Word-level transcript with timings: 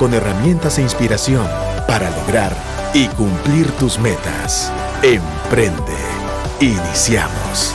con 0.00 0.14
herramientas 0.14 0.78
e 0.78 0.82
inspiración 0.82 1.44
para 1.88 2.08
lograr 2.10 2.56
y 2.94 3.08
cumplir 3.08 3.68
tus 3.80 3.98
metas. 3.98 4.72
Emprende. 5.02 5.96
Iniciamos. 6.60 7.74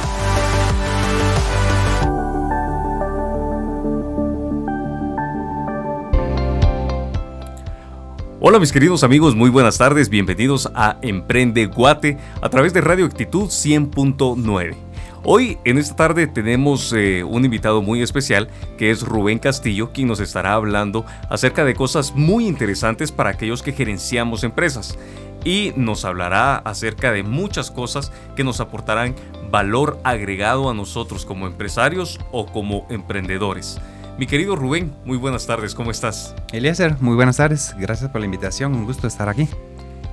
Hola 8.39 8.57
mis 8.57 8.71
queridos 8.71 9.03
amigos, 9.03 9.35
muy 9.35 9.49
buenas 9.49 9.77
tardes, 9.77 10.07
bienvenidos 10.07 10.71
a 10.73 10.99
Emprende 11.01 11.65
Guate 11.65 12.19
a 12.41 12.47
través 12.47 12.71
de 12.71 12.79
Radio 12.79 13.05
Actitud 13.05 13.47
100.9. 13.47 14.92
Hoy 15.25 15.57
en 15.63 15.77
esta 15.77 15.95
tarde 15.95 16.27
tenemos 16.27 16.91
eh, 16.91 17.23
un 17.23 17.45
invitado 17.45 17.81
muy 17.81 18.01
especial 18.01 18.49
que 18.77 18.91
es 18.91 19.03
Rubén 19.03 19.39
Castillo, 19.39 19.93
quien 19.93 20.09
nos 20.09 20.19
estará 20.19 20.53
hablando 20.53 21.05
acerca 21.29 21.63
de 21.63 21.75
cosas 21.75 22.13
muy 22.13 22.45
interesantes 22.45 23.13
para 23.13 23.29
aquellos 23.29 23.63
que 23.63 23.71
gerenciamos 23.71 24.43
empresas 24.43 24.97
y 25.45 25.71
nos 25.77 26.03
hablará 26.03 26.57
acerca 26.57 27.13
de 27.13 27.23
muchas 27.23 27.71
cosas 27.71 28.11
que 28.35 28.43
nos 28.43 28.59
aportarán 28.59 29.15
valor 29.49 29.97
agregado 30.03 30.69
a 30.69 30.73
nosotros 30.73 31.25
como 31.25 31.47
empresarios 31.47 32.19
o 32.33 32.45
como 32.45 32.85
emprendedores. 32.89 33.79
Mi 34.17 34.27
querido 34.27 34.57
Rubén, 34.57 34.93
muy 35.05 35.17
buenas 35.17 35.47
tardes, 35.47 35.73
¿cómo 35.73 35.89
estás? 35.91 36.35
Eliezer, 36.51 36.97
muy 36.99 37.15
buenas 37.15 37.37
tardes, 37.37 37.73
gracias 37.79 38.11
por 38.11 38.19
la 38.19 38.25
invitación, 38.25 38.75
un 38.75 38.83
gusto 38.83 39.07
estar 39.07 39.29
aquí. 39.29 39.47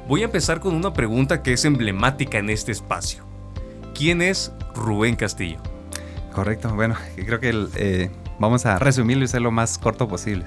Voy 0.06 0.22
a 0.22 0.26
empezar 0.26 0.60
con 0.60 0.76
una 0.76 0.92
pregunta 0.92 1.42
que 1.42 1.52
es 1.52 1.64
emblemática 1.64 2.38
en 2.38 2.48
este 2.48 2.70
espacio. 2.70 3.24
¿Quién 3.92 4.22
es 4.22 4.52
Rubén 4.74 5.16
Castillo? 5.16 5.58
Correcto, 6.32 6.74
bueno, 6.74 6.94
creo 7.16 7.40
que 7.40 7.66
eh, 7.76 8.10
vamos 8.38 8.66
a 8.66 8.78
resumirlo 8.78 9.24
y 9.24 9.28
ser 9.28 9.42
lo 9.42 9.50
más 9.50 9.78
corto 9.78 10.08
posible. 10.08 10.46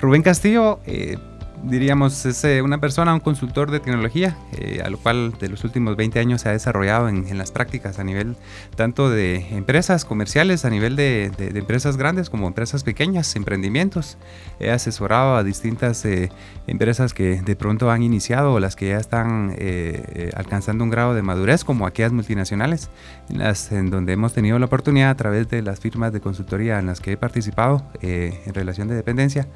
Rubén 0.00 0.22
Castillo 0.22 0.80
eh, 0.86 1.18
diríamos, 1.62 2.24
es 2.26 2.44
eh, 2.44 2.62
una 2.62 2.78
persona, 2.78 3.12
un 3.14 3.20
consultor 3.20 3.70
de 3.70 3.80
tecnología, 3.80 4.36
eh, 4.52 4.80
a 4.84 4.90
lo 4.90 4.98
cual 4.98 5.32
de 5.38 5.48
los 5.48 5.64
últimos 5.64 5.96
20 5.96 6.18
años 6.20 6.42
se 6.42 6.48
ha 6.48 6.52
desarrollado 6.52 7.08
en, 7.08 7.38
las 7.38 7.52
prácticas 7.52 7.98
a 7.98 8.04
nivel 8.04 8.36
tanto 8.76 9.10
de 9.10 9.56
empresas 9.56 10.04
comerciales, 10.04 10.64
a 10.64 10.70
nivel 10.70 10.96
de, 10.96 11.30
empresas 11.54 11.96
grandes 11.96 12.30
como 12.30 12.46
empresas 12.46 12.84
pequeñas, 12.84 13.34
emprendimientos. 13.36 14.18
He 14.60 14.70
asesorado 14.70 15.36
a 15.36 15.44
distintas 15.44 16.04
eh, 16.04 16.30
empresas 16.66 17.14
que 17.14 17.40
de 17.42 17.56
pronto 17.56 17.90
han 17.90 18.02
iniciado 18.02 18.54
o 18.54 18.60
las 18.60 18.76
que 18.76 18.88
ya 18.88 18.98
están 18.98 19.56
alcanzando 20.34 20.84
un 20.84 20.90
grado 20.90 21.14
de 21.14 21.22
madurez, 21.22 21.64
como 21.64 21.86
aquellas 21.86 22.12
multinacionales, 22.12 22.90
en, 23.28 23.38
las, 23.38 23.72
en 23.72 23.90
donde 23.90 24.12
hemos 24.12 24.32
tenido 24.32 24.58
la 24.58 24.66
oportunidad 24.66 25.10
a 25.10 25.16
través 25.16 25.48
de 25.48 25.62
las 25.62 25.80
firmas 25.80 26.12
de 26.12 26.20
consultoría 26.20 26.78
en 26.78 26.86
las 26.86 27.00
que 27.00 27.12
he 27.12 27.16
participado 27.16 27.82
en 28.00 28.54
relación 28.54 28.88
de 28.88 28.94
dependencia 28.94 29.46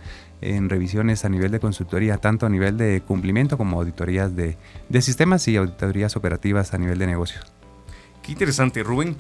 en 0.42 0.68
revisiones 0.68 1.24
a 1.24 1.28
nivel 1.28 1.50
de 1.50 1.60
consultoría, 1.60 2.18
tanto 2.18 2.44
a 2.44 2.48
nivel 2.48 2.76
de 2.76 3.00
cumplimiento 3.06 3.56
como 3.56 3.78
auditorías 3.78 4.36
de, 4.36 4.56
sistemas 5.00 5.46
y 5.48 5.56
auditorías 5.56 6.16
operativas 6.16 6.74
a 6.74 6.78
nivel 6.78 6.98
de 6.98 7.06
negocios. 7.06 7.44
Qué 8.22 8.32
interesante, 8.32 8.82
Rubén. 8.82 9.16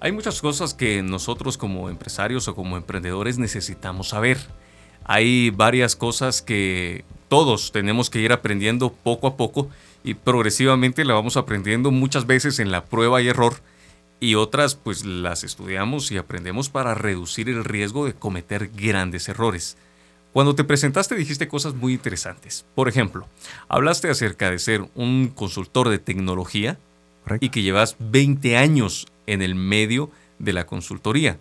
Hay 0.00 0.12
muchas 0.12 0.40
cosas 0.40 0.74
que 0.74 1.02
nosotros 1.02 1.58
como 1.58 1.90
empresarios 1.90 2.46
o 2.48 2.54
como 2.54 2.76
emprendedores 2.76 3.38
necesitamos 3.38 4.10
saber. 4.10 4.38
Hay 5.04 5.50
varias 5.50 5.96
cosas 5.96 6.42
que 6.42 7.04
todos 7.28 7.72
tenemos 7.72 8.10
que 8.10 8.20
ir 8.20 8.32
aprendiendo 8.32 8.92
poco 8.92 9.26
a 9.26 9.36
poco 9.36 9.68
y 10.04 10.14
progresivamente 10.14 11.04
la 11.04 11.14
vamos 11.14 11.36
aprendiendo 11.36 11.90
muchas 11.90 12.26
veces 12.26 12.58
en 12.58 12.70
la 12.70 12.84
prueba 12.84 13.20
y 13.20 13.28
error 13.28 13.54
y 14.20 14.34
otras 14.34 14.74
pues 14.74 15.04
las 15.04 15.44
estudiamos 15.44 16.10
y 16.10 16.18
aprendemos 16.18 16.68
para 16.68 16.94
reducir 16.94 17.48
el 17.48 17.64
riesgo 17.64 18.06
de 18.06 18.14
cometer 18.14 18.70
grandes 18.74 19.28
errores. 19.28 19.76
Cuando 20.36 20.54
te 20.54 20.64
presentaste 20.64 21.14
dijiste 21.14 21.48
cosas 21.48 21.74
muy 21.74 21.94
interesantes. 21.94 22.66
Por 22.74 22.90
ejemplo, 22.90 23.26
hablaste 23.68 24.10
acerca 24.10 24.50
de 24.50 24.58
ser 24.58 24.86
un 24.94 25.28
consultor 25.28 25.88
de 25.88 25.98
tecnología 25.98 26.78
y 27.40 27.48
que 27.48 27.62
llevas 27.62 27.96
20 28.00 28.58
años 28.58 29.06
en 29.26 29.40
el 29.40 29.54
medio 29.54 30.10
de 30.38 30.52
la 30.52 30.66
consultoría. 30.66 31.38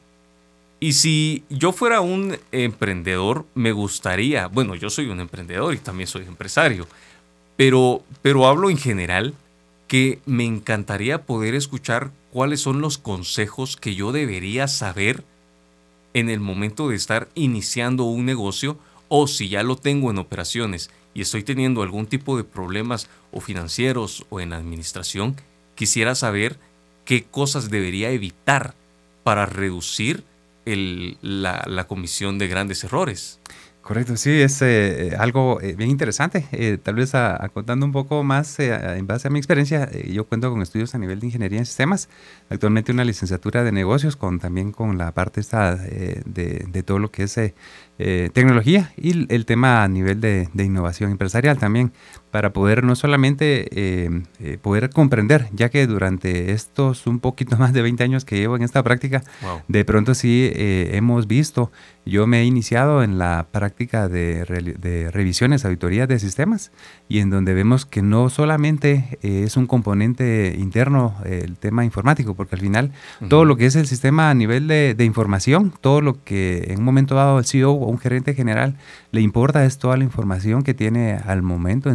Y 0.79 0.94
si 0.94 1.44
yo 1.50 1.73
fuera 1.73 2.00
un 2.00 2.38
emprendedor, 2.53 3.45
me 3.53 3.73
gustaría, 3.73 4.47
bueno, 4.47 4.75
yo 4.75 4.89
soy 4.89 5.07
un 5.07 5.19
emprendedor 5.19 5.73
y 5.73 5.79
también 5.79 6.07
soy 6.07 6.23
empresario, 6.23 6.88
pero, 7.57 8.01
pero 8.22 8.47
hablo 8.47 8.69
en 8.69 8.77
general 8.77 9.33
que 9.89 10.19
me 10.25 10.45
encantaría 10.45 11.23
poder 11.23 11.53
escuchar 11.53 12.12
cuáles 12.31 12.62
son 12.62 12.79
los 12.79 12.97
consejos 12.97 13.75
que 13.75 13.94
yo 13.94 14.13
debería 14.13 14.69
saber 14.69 15.25
en 16.15 16.29
el 16.29 16.39
momento 16.39 16.87
de 16.87 16.95
estar 16.95 17.27
iniciando 17.35 18.05
un 18.05 18.25
negocio 18.25 18.79
o 19.09 19.27
si 19.27 19.49
ya 19.49 19.63
lo 19.63 19.75
tengo 19.75 20.09
en 20.09 20.17
operaciones 20.17 20.89
y 21.13 21.21
estoy 21.21 21.43
teniendo 21.43 21.83
algún 21.83 22.07
tipo 22.07 22.37
de 22.37 22.45
problemas 22.45 23.09
o 23.33 23.41
financieros 23.41 24.25
o 24.29 24.39
en 24.39 24.53
administración, 24.53 25.35
quisiera 25.75 26.15
saber 26.15 26.57
qué 27.03 27.25
cosas 27.25 27.69
debería 27.69 28.11
evitar 28.11 28.75
para 29.23 29.45
reducir 29.45 30.23
la, 30.65 31.85
comisión 31.87 32.39
de 32.39 32.47
grandes 32.47 32.85
errores. 32.85 33.41
Correcto, 33.85 34.18
sí, 34.18 34.31
es 34.41 34.63
eh, 34.63 35.09
eh, 35.09 35.16
algo 35.16 35.62
eh, 35.62 35.75
bien 35.75 35.91
interesante. 35.91 36.79
tal 36.81 36.96
vez 36.96 37.13
a, 37.13 37.38
contando 37.53 37.85
un 37.85 37.91
poco 37.91 38.23
más 38.23 38.59
en 38.59 39.06
base 39.06 39.28
a 39.28 39.31
mi 39.31 39.38
experiencia, 39.38 39.91
yo 39.91 40.25
cuento 40.25 40.50
con 40.50 40.63
estudios 40.63 40.96
a 40.96 40.97
nivel 40.97 41.19
de 41.19 41.28
ingeniería 41.28 41.59
en 41.59 41.68
sistemas, 41.68 42.09
actualmente 42.50 42.91
una 42.91 43.03
licenciatura 43.03 43.63
de 43.63 43.72
negocios 43.72 44.16
con 44.16 44.40
también 44.40 44.72
con 44.72 44.97
la 44.97 45.13
parte 45.13 45.41
de, 45.41 46.66
de, 46.68 46.81
todo 46.81 46.97
lo 46.97 47.12
que 47.12 47.24
es 47.25 47.40
tecnología 47.97 48.91
y 48.97 49.33
el 49.33 49.45
tema 49.45 49.83
a 49.83 49.88
nivel 49.88 50.19
de, 50.19 50.50
de, 50.53 50.63
innovación 50.66 51.11
empresarial 51.11 51.57
también 51.57 51.94
para 52.35 52.51
poder 52.51 52.83
no 52.83 52.97
solamente 52.97 53.66
eh, 53.72 54.09
eh, 54.41 54.57
poder 54.61 54.89
comprender, 54.89 55.47
ya 55.53 55.69
que 55.69 55.88
durante 55.88 56.51
estos 56.51 57.07
un 57.07 57.22
poquito 57.22 57.56
más 57.59 57.72
de 57.72 57.81
20 57.81 58.03
años 58.03 58.25
que 58.25 58.38
llevo 58.38 58.57
en 58.57 58.61
esta 58.61 58.83
práctica, 58.83 59.23
de 59.69 59.85
pronto 59.85 60.13
sí 60.13 60.51
eh, 60.53 60.89
hemos 60.95 61.28
visto, 61.28 61.72
yo 62.06 62.28
me 62.28 62.41
he 62.41 62.44
iniciado 62.44 63.03
en 63.03 63.19
la 63.19 63.47
práctica 63.53 64.09
de, 64.09 64.44
de, 64.77 65.12
revisiones, 65.12 65.63
auditorías 65.63 66.09
de 66.09 66.19
sistemas, 66.19 66.73
y 67.07 67.19
en 67.19 67.29
donde 67.29 67.53
vemos 67.53 67.85
que 67.85 68.01
no 68.01 68.29
solamente 68.29 69.17
es 69.22 69.56
un 69.56 69.66
componente 69.66 70.56
interno 70.59 71.16
el 71.23 71.57
tema 71.57 71.85
informático, 71.85 72.35
porque 72.35 72.56
al 72.56 72.62
final 72.62 72.91
todo 73.29 73.45
lo 73.45 73.56
que 73.56 73.66
es 73.66 73.77
el 73.77 73.88
sistema 73.88 74.29
a 74.29 74.33
nivel 74.33 74.67
de, 74.67 74.94
de 74.94 75.06
información, 75.06 75.73
todo 75.79 76.01
lo 76.01 76.22
que 76.23 76.66
en 76.67 76.79
un 76.79 76.85
momento 76.85 77.16
dado 77.16 77.39
el 77.39 77.45
CEO 77.45 77.72
o 77.85 77.90
un 77.90 78.00
gerente 78.00 78.34
general 78.34 78.75
le 79.12 79.22
importa 79.22 79.66
es 79.66 79.78
toda 79.78 79.97
la 79.97 80.03
información 80.03 80.63
que 80.63 80.73
tiene 80.73 81.19
al 81.25 81.41
momento, 81.41 81.90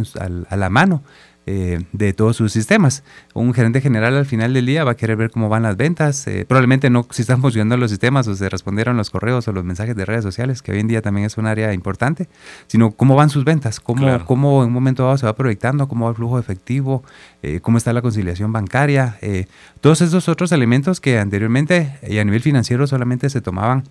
a 0.49 0.55
la 0.55 0.69
mano. 0.69 1.03
Eh, 1.47 1.85
de 1.91 2.13
todos 2.13 2.37
sus 2.37 2.53
sistemas. 2.53 3.03
Un 3.33 3.51
gerente 3.55 3.81
general 3.81 4.15
al 4.15 4.27
final 4.27 4.53
del 4.53 4.67
día 4.67 4.83
va 4.83 4.91
a 4.91 4.95
querer 4.95 5.17
ver 5.17 5.31
cómo 5.31 5.49
van 5.49 5.63
las 5.63 5.75
ventas, 5.75 6.27
eh, 6.27 6.45
probablemente 6.47 6.91
no 6.91 7.07
si 7.09 7.23
están 7.23 7.41
funcionando 7.41 7.77
los 7.77 7.89
sistemas 7.89 8.27
o 8.27 8.35
se 8.35 8.47
respondieron 8.47 8.95
los 8.95 9.09
correos 9.09 9.47
o 9.47 9.51
los 9.51 9.63
mensajes 9.63 9.95
de 9.95 10.05
redes 10.05 10.23
sociales, 10.23 10.61
que 10.61 10.71
hoy 10.71 10.79
en 10.79 10.87
día 10.87 11.01
también 11.01 11.25
es 11.25 11.39
un 11.39 11.47
área 11.47 11.73
importante, 11.73 12.29
sino 12.67 12.91
cómo 12.91 13.15
van 13.15 13.31
sus 13.31 13.43
ventas, 13.43 13.79
cómo, 13.79 14.23
cómo 14.25 14.61
en 14.61 14.67
un 14.67 14.73
momento 14.73 15.03
dado 15.03 15.17
se 15.17 15.25
va 15.25 15.35
proyectando, 15.35 15.87
cómo 15.87 16.05
va 16.05 16.11
el 16.11 16.15
flujo 16.15 16.37
efectivo, 16.37 17.03
eh, 17.41 17.59
cómo 17.59 17.79
está 17.79 17.91
la 17.91 18.03
conciliación 18.03 18.53
bancaria, 18.53 19.17
todos 19.81 20.01
esos 20.01 20.29
otros 20.29 20.51
elementos 20.51 21.01
que 21.01 21.17
anteriormente 21.17 21.97
y 22.07 22.19
a 22.19 22.23
nivel 22.23 22.41
financiero 22.41 22.85
solamente 22.85 23.31
se 23.31 23.41
tomaban 23.41 23.83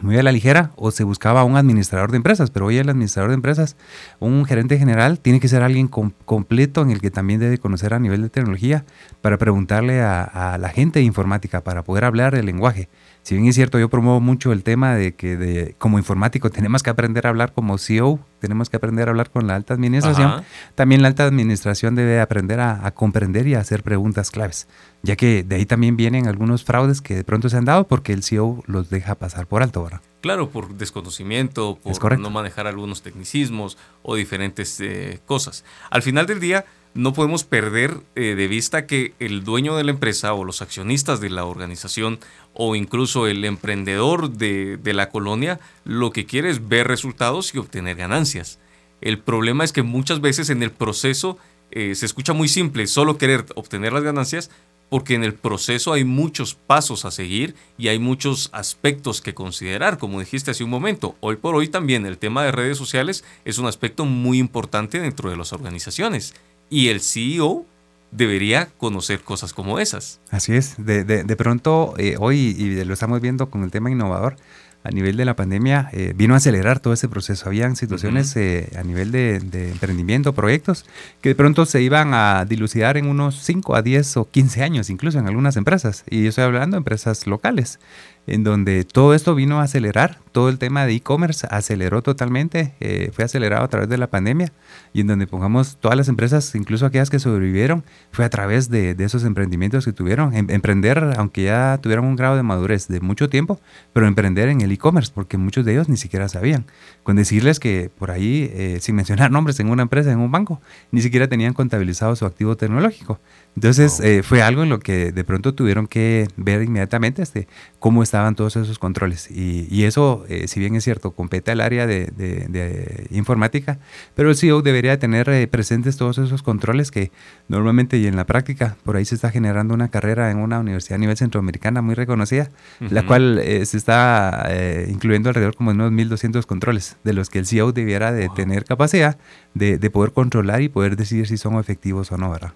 muy 0.00 0.16
a 0.16 0.22
la 0.22 0.32
ligera 0.32 0.70
o 0.76 0.90
se 0.90 1.04
buscaba 1.04 1.44
un 1.44 1.56
administrador 1.56 2.10
de 2.10 2.16
empresas, 2.16 2.50
pero 2.50 2.66
hoy 2.66 2.78
el 2.78 2.88
administrador 2.88 3.30
de 3.30 3.34
empresas, 3.34 3.76
un 4.20 4.44
gerente 4.44 4.78
general, 4.78 5.18
tiene 5.18 5.40
que 5.40 5.48
ser 5.48 5.62
alguien 5.62 5.88
completo 5.88 6.82
en 6.82 6.90
el 6.90 7.00
que 7.00 7.10
también 7.10 7.40
debe 7.40 7.58
conocer 7.58 7.94
a 7.94 7.98
nivel 7.98 8.22
de 8.22 8.30
tecnología 8.30 8.84
para 9.20 9.38
preguntarle 9.38 10.00
a, 10.00 10.22
a 10.22 10.58
la 10.58 10.70
gente 10.70 11.00
de 11.00 11.04
informática, 11.04 11.62
para 11.62 11.82
poder 11.82 12.04
hablar 12.04 12.34
el 12.34 12.46
lenguaje. 12.46 12.88
Si 13.22 13.36
bien 13.36 13.46
es 13.46 13.54
cierto, 13.54 13.78
yo 13.78 13.88
promuevo 13.88 14.20
mucho 14.20 14.50
el 14.50 14.64
tema 14.64 14.96
de 14.96 15.14
que 15.14 15.36
de, 15.36 15.76
como 15.78 15.96
informático 15.98 16.50
tenemos 16.50 16.82
que 16.82 16.90
aprender 16.90 17.26
a 17.26 17.30
hablar 17.30 17.52
como 17.52 17.78
CEO, 17.78 18.18
tenemos 18.40 18.68
que 18.68 18.76
aprender 18.76 19.06
a 19.06 19.12
hablar 19.12 19.30
con 19.30 19.46
la 19.46 19.54
alta 19.54 19.74
administración, 19.74 20.44
también 20.74 21.02
la 21.02 21.08
alta 21.08 21.24
administración 21.24 21.94
debe 21.94 22.20
aprender 22.20 22.58
a, 22.58 22.90
comprender 22.90 23.46
y 23.46 23.54
a 23.54 23.60
hacer 23.60 23.84
preguntas 23.84 24.32
claves, 24.32 24.66
ya 25.02 25.14
que 25.14 25.44
de 25.44 25.54
ahí 25.54 25.66
también 25.66 25.96
vienen 25.96 26.26
algunos 26.26 26.64
fraudes 26.64 27.00
que 27.00 27.14
de 27.14 27.22
pronto 27.22 27.48
se 27.48 27.56
han 27.56 27.64
dado 27.64 27.86
porque 27.86 28.12
el 28.12 28.24
CEO 28.24 28.64
los 28.66 28.90
deja 28.90 29.14
pasar 29.14 29.46
por 29.46 29.62
alto, 29.62 29.84
¿verdad? 29.84 30.00
Claro, 30.20 30.50
por 30.50 30.74
desconocimiento, 30.74 31.78
por 31.82 32.18
no 32.18 32.30
manejar 32.30 32.66
algunos 32.66 33.02
tecnicismos 33.02 33.78
o 34.02 34.16
diferentes 34.16 34.80
eh, 34.80 35.20
cosas. 35.26 35.64
Al 35.90 36.02
final 36.02 36.26
del 36.26 36.40
día, 36.40 36.64
no 36.94 37.12
podemos 37.12 37.44
perder 37.44 38.00
eh, 38.14 38.34
de 38.34 38.48
vista 38.48 38.86
que 38.86 39.14
el 39.18 39.44
dueño 39.44 39.76
de 39.76 39.84
la 39.84 39.92
empresa 39.92 40.34
o 40.34 40.44
los 40.44 40.60
accionistas 40.60 41.20
de 41.20 41.30
la 41.30 41.44
organización 41.44 42.18
o 42.54 42.76
incluso 42.76 43.26
el 43.26 43.44
emprendedor 43.44 44.30
de, 44.30 44.78
la 44.84 45.08
colonia 45.08 45.58
lo 45.84 46.10
que 46.10 46.26
quiere 46.26 46.50
es 46.50 46.68
ver 46.68 46.88
resultados 46.88 47.54
y 47.54 47.58
obtener 47.58 47.96
ganancias. 47.96 48.58
El 49.00 49.18
problema 49.18 49.64
es 49.64 49.72
que 49.72 49.82
muchas 49.82 50.20
veces 50.20 50.50
en 50.50 50.62
el 50.62 50.70
proceso 50.70 51.38
eh, 51.70 51.94
se 51.94 52.04
escucha 52.04 52.34
muy 52.34 52.48
simple, 52.48 52.86
solo 52.86 53.16
querer 53.16 53.46
obtener 53.54 53.94
las 53.94 54.02
ganancias, 54.02 54.50
porque 54.90 55.14
en 55.14 55.24
el 55.24 55.32
proceso 55.32 55.94
hay 55.94 56.04
muchos 56.04 56.54
pasos 56.54 57.06
a 57.06 57.10
seguir 57.10 57.54
y 57.78 57.88
hay 57.88 57.98
muchos 57.98 58.50
aspectos 58.52 59.22
que 59.22 59.32
considerar, 59.32 59.96
como 59.96 60.20
dijiste 60.20 60.50
hace 60.50 60.64
un 60.64 60.68
momento. 60.68 61.16
Hoy 61.20 61.36
por 61.36 61.54
hoy 61.54 61.68
también 61.68 62.04
el 62.04 62.18
tema 62.18 62.44
de 62.44 62.52
redes 62.52 62.76
sociales 62.76 63.24
es 63.46 63.56
un 63.56 63.66
aspecto 63.66 64.04
muy 64.04 64.38
importante 64.38 65.00
dentro 65.00 65.30
de 65.30 65.38
las 65.38 65.54
organizaciones 65.54 66.34
y 66.72 66.88
el 66.88 67.02
CEO 67.02 67.66
debería 68.12 68.70
conocer 68.78 69.20
cosas 69.20 69.52
como 69.52 69.78
esas. 69.78 70.20
Así 70.30 70.54
es, 70.54 70.74
de, 70.78 71.04
de, 71.04 71.36
pronto 71.36 71.94
eh, 71.98 72.16
hoy, 72.18 72.56
y 72.58 72.82
lo 72.84 72.94
estamos 72.94 73.20
viendo 73.20 73.50
con 73.50 73.62
el 73.62 73.70
tema 73.70 73.90
innovador, 73.90 74.36
a 74.82 74.90
nivel 74.90 75.16
de 75.16 75.24
la 75.24 75.36
pandemia 75.36 75.90
eh, 75.92 76.12
vino 76.16 76.34
a 76.34 76.38
acelerar 76.38 76.80
todo 76.80 76.94
ese 76.94 77.08
proceso. 77.08 77.46
Habían 77.46 77.76
situaciones 77.76 78.34
eh, 78.36 78.70
a 78.76 78.82
nivel 78.82 79.12
de, 79.12 79.38
de, 79.38 79.70
emprendimiento, 79.70 80.32
proyectos, 80.32 80.86
que 81.20 81.28
de 81.28 81.34
pronto 81.34 81.66
se 81.66 81.82
iban 81.82 82.14
a 82.14 82.44
dilucidar 82.46 82.96
en 82.96 83.06
unos 83.06 83.42
5 83.42 83.76
a 83.76 83.82
10 83.82 84.16
o 84.16 84.30
15 84.30 84.62
años, 84.62 84.90
incluso 84.90 85.18
en 85.18 85.28
algunas 85.28 85.56
empresas. 85.56 86.04
Y 86.10 86.22
yo 86.22 86.30
estoy 86.30 86.44
hablando 86.44 86.76
de 86.76 86.78
empresas 86.78 87.26
locales 87.26 87.78
en 88.26 88.44
donde 88.44 88.84
todo 88.84 89.14
esto 89.14 89.34
vino 89.34 89.60
a 89.60 89.64
acelerar, 89.64 90.18
todo 90.30 90.48
el 90.48 90.58
tema 90.58 90.86
de 90.86 90.94
e-commerce 90.94 91.46
aceleró 91.50 92.02
totalmente, 92.02 92.74
eh, 92.80 93.10
fue 93.12 93.24
acelerado 93.24 93.64
a 93.64 93.68
través 93.68 93.88
de 93.88 93.98
la 93.98 94.06
pandemia 94.06 94.52
y 94.92 95.00
en 95.00 95.08
donde 95.08 95.26
pongamos 95.26 95.76
todas 95.78 95.96
las 95.96 96.08
empresas, 96.08 96.54
incluso 96.54 96.86
aquellas 96.86 97.10
que 97.10 97.18
sobrevivieron, 97.18 97.84
fue 98.12 98.24
a 98.24 98.30
través 98.30 98.70
de, 98.70 98.96
esos 98.98 99.24
emprendimientos 99.24 99.84
que 99.84 99.92
tuvieron. 99.92 100.34
Em, 100.34 100.48
emprender, 100.50 101.14
aunque 101.16 101.44
ya 101.44 101.78
tuvieron 101.82 102.04
un 102.04 102.16
grado 102.16 102.36
de 102.36 102.42
madurez 102.42 102.88
de 102.88 103.00
mucho 103.00 103.28
tiempo, 103.28 103.60
pero 103.92 104.06
emprender 104.06 104.48
en 104.48 104.60
el 104.60 104.70
e-commerce, 104.70 105.10
porque 105.12 105.36
muchos 105.36 105.64
de 105.64 105.72
ellos 105.72 105.88
ni 105.88 105.96
siquiera 105.96 106.28
sabían. 106.28 106.64
Con 107.02 107.16
decirles 107.16 107.58
que 107.58 107.90
por 107.98 108.10
ahí, 108.10 108.50
eh, 108.54 108.78
sin 108.80 108.94
mencionar 108.94 109.30
nombres 109.32 109.58
en 109.60 109.68
una 109.68 109.82
empresa, 109.82 110.12
en 110.12 110.18
un 110.18 110.30
banco, 110.30 110.60
ni 110.92 111.02
siquiera 111.02 111.28
tenían 111.28 111.52
contabilizado 111.52 112.14
su 112.16 112.24
activo 112.24 112.56
tecnológico. 112.56 113.18
Entonces 113.56 114.00
eh, 114.00 114.22
fue 114.22 114.42
algo 114.42 114.62
en 114.62 114.70
lo 114.70 114.78
que 114.78 115.12
de 115.12 115.24
pronto 115.24 115.54
tuvieron 115.54 115.86
que 115.86 116.28
ver 116.36 116.62
inmediatamente 116.62 117.22
este, 117.22 117.48
cómo 117.78 118.02
estaban 118.12 118.34
todos 118.34 118.56
esos 118.56 118.78
controles. 118.78 119.30
Y, 119.30 119.84
eso, 119.84 120.24
eh, 120.28 120.46
si 120.46 120.60
bien 120.60 120.74
es 120.74 120.84
cierto, 120.84 121.12
compete 121.12 121.50
al 121.50 121.62
área 121.62 121.86
de, 121.86 123.08
informática, 123.10 123.78
pero 124.14 124.28
el 124.28 124.36
CEO 124.36 124.60
debería 124.60 124.98
tener 124.98 125.30
eh, 125.30 125.46
presentes 125.46 125.96
todos 125.96 126.18
esos 126.18 126.42
controles 126.42 126.90
que 126.90 127.10
normalmente 127.48 127.96
y 127.96 128.06
en 128.06 128.16
la 128.16 128.26
práctica, 128.26 128.76
por 128.84 128.96
ahí 128.96 129.06
se 129.06 129.14
está 129.14 129.30
generando 129.30 129.72
una 129.72 129.88
carrera 129.88 130.30
en 130.30 130.38
una 130.38 130.60
universidad 130.60 130.96
a 130.96 130.98
nivel 130.98 131.16
centroamericana 131.16 131.80
muy 131.80 131.94
reconocida, 131.94 132.50
la 132.80 133.06
cual 133.06 133.40
se 133.42 133.76
está 133.76 134.48
incluyendo 134.88 135.30
alrededor 135.30 135.56
como 135.56 135.70
unos 135.70 135.90
1.200 135.90 136.44
controles, 136.44 136.96
de 137.04 137.14
los 137.14 137.30
que 137.30 137.38
el 137.38 137.46
CEO 137.46 137.72
debiera 137.72 138.12
de 138.12 138.28
tener 138.28 138.64
capacidad 138.64 139.16
de, 139.54 139.90
poder 139.90 140.12
controlar 140.12 140.60
y 140.60 140.68
poder 140.68 140.96
decidir 140.96 141.26
si 141.26 141.38
son 141.38 141.58
efectivos 141.58 142.12
o 142.12 142.18
no, 142.18 142.30
¿verdad? 142.30 142.52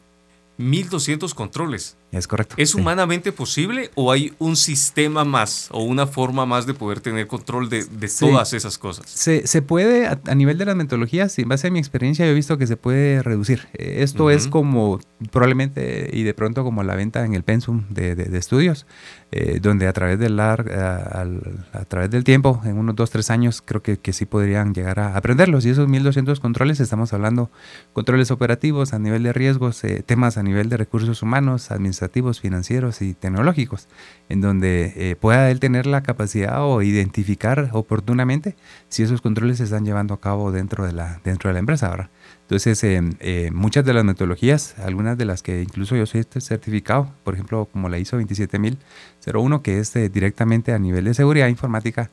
1200 0.59 1.35
controles. 1.35 1.97
Es 2.13 2.29
correcto. 2.29 2.55
¿Es 2.57 2.75
humanamente 2.75 3.33
posible 3.33 3.91
o 3.95 4.11
hay 4.11 4.33
un 4.39 4.57
sistema 4.57 5.25
más 5.25 5.69
o 5.71 5.83
una 5.83 6.07
forma 6.07 6.47
más 6.47 6.65
de 6.65 6.73
poder 6.73 7.01
tener 7.01 7.27
control 7.27 7.69
de, 7.69 7.85
todas 8.19 8.53
esas 8.53 8.79
cosas? 8.79 9.11
Se, 9.11 9.47
se 9.47 9.61
puede, 9.61 10.07
a, 10.07 10.35
nivel 10.35 10.57
de 10.57 10.65
las 10.65 10.77
metodologías, 10.77 11.39
en 11.39 11.49
base 11.49 11.67
a 11.67 11.71
mi 11.71 11.79
experiencia, 11.79 12.25
yo 12.25 12.31
he 12.31 12.35
visto 12.35 12.57
que 12.57 12.67
se 12.67 12.77
puede 12.77 13.23
reducir. 13.23 13.69
Eh, 13.75 13.99
esto 14.03 14.31
es 14.31 14.49
como 14.49 15.01
probablemente 15.31 16.09
y 16.13 16.23
de 16.23 16.33
pronto 16.33 16.65
como 16.65 16.83
la 16.85 16.95
venta 16.95 17.25
en 17.25 17.35
el 17.35 17.43
pensum 17.43 17.85
de, 17.91 18.15
de, 18.15 18.39
estudios, 18.39 18.87
eh, 19.33 19.59
donde 19.61 19.87
a 19.89 19.93
través, 19.93 20.19
del 20.19 20.37
lar, 20.37 20.71
a, 20.71 21.85
través 21.87 22.11
del 22.11 22.25
tiempo, 22.25 22.63
en 22.65 22.79
unos 22.79 22.95
2, 22.95 23.11
3 23.11 23.31
años, 23.31 23.63
creo 23.63 23.83
que, 23.83 23.99
que 23.99 24.13
sí 24.13 24.25
podrían 24.25 24.73
llegar 24.73 25.01
a 25.01 25.17
aprenderlos. 25.17 25.67
Y 25.67 25.71
esos 25.71 25.89
1200 25.89 26.41
controles, 26.41 26.81
estamos 26.81 27.13
hablando 27.13 27.51
controles 27.93 28.31
operativos 28.31 28.95
a 28.95 28.99
nivel 28.99 29.23
de 29.25 29.33
riesgos, 29.33 29.83
eh, 29.85 30.03
temas 30.07 30.39
a 30.39 30.46
nivel 30.47 30.69
de 30.71 30.79
recursos 30.79 31.23
humanos, 31.23 31.71
administrativos, 31.71 32.41
financieros 32.41 33.03
y 33.03 33.13
tecnológicos, 33.13 33.89
en 34.29 34.41
donde 34.41 34.93
eh, 34.97 35.17
pueda 35.17 35.51
él 35.51 35.61
tener 35.61 35.87
la 35.87 36.03
capacidad 36.03 36.65
o 36.65 36.81
identificar 36.81 37.69
oportunamente 37.73 38.57
si 38.89 39.03
esos 39.03 39.21
controles 39.21 39.59
se 39.59 39.65
están 39.65 39.85
llevando 39.85 40.15
a 40.15 40.21
cabo 40.21 40.53
dentro 40.53 40.87
de 40.87 40.93
la, 40.93 41.21
dentro 41.25 41.49
de 41.49 41.55
la 41.55 41.61
empresa. 41.61 41.89
ahora 41.89 42.11
Entonces, 42.47 42.83
eh, 42.85 43.03
eh, 43.19 43.51
muchas 43.53 43.85
de 43.85 43.93
las 43.93 44.05
metodologías, 44.05 44.79
algunas 44.79 45.19
de 45.19 45.25
las 45.25 45.43
que 45.43 45.63
incluso 45.63 45.97
yo 45.97 46.07
soy 46.07 46.25
certificado, 46.39 47.13
por 47.25 47.35
ejemplo, 47.35 47.67
como 47.73 47.89
la 47.89 47.99
ISO 47.99 48.17
27001, 48.19 49.63
que 49.63 49.81
es 49.81 49.93
directamente 50.13 50.73
a 50.73 50.79
nivel 50.79 51.05
de 51.07 51.15
seguridad 51.15 51.49
informática, 51.49 52.11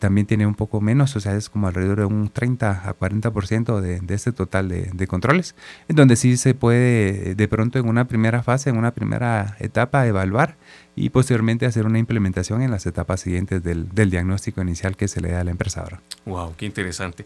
también 0.00 0.26
tiene 0.26 0.44
un 0.44 0.56
poco 0.56 0.80
menos, 0.80 1.14
o 1.14 1.20
sea, 1.20 1.36
es 1.36 1.48
como 1.48 1.68
alrededor 1.68 2.00
de 2.00 2.04
un 2.06 2.28
30 2.28 2.88
a 2.88 2.98
40% 2.98 3.80
de, 3.80 4.00
de 4.00 4.14
este 4.14 4.32
total 4.32 4.68
de, 4.68 5.06
controles, 5.06 5.54
en 5.86 5.94
donde 5.94 6.16
sí 6.16 6.36
se 6.36 6.54
puede 6.54 7.36
de 7.36 7.48
pronto 7.48 7.78
en 7.78 7.88
una 7.88 8.08
primera 8.08 8.42
fase, 8.42 8.70
en 8.70 8.76
una 8.76 8.90
primera 8.90 9.56
etapa, 9.60 10.08
evaluar 10.08 10.56
y 10.96 11.10
posteriormente 11.10 11.66
hacer 11.66 11.86
una 11.86 12.00
implementación 12.00 12.62
en 12.62 12.72
las 12.72 12.84
etapas 12.86 13.20
siguientes 13.20 13.62
del, 13.62 13.88
diagnóstico 14.10 14.60
inicial 14.60 14.96
que 14.96 15.06
se 15.06 15.20
le 15.20 15.30
da 15.30 15.40
a 15.40 15.44
la 15.44 15.52
empresa 15.52 15.78
Wow, 16.26 16.54
qué 16.56 16.66
interesante. 16.66 17.24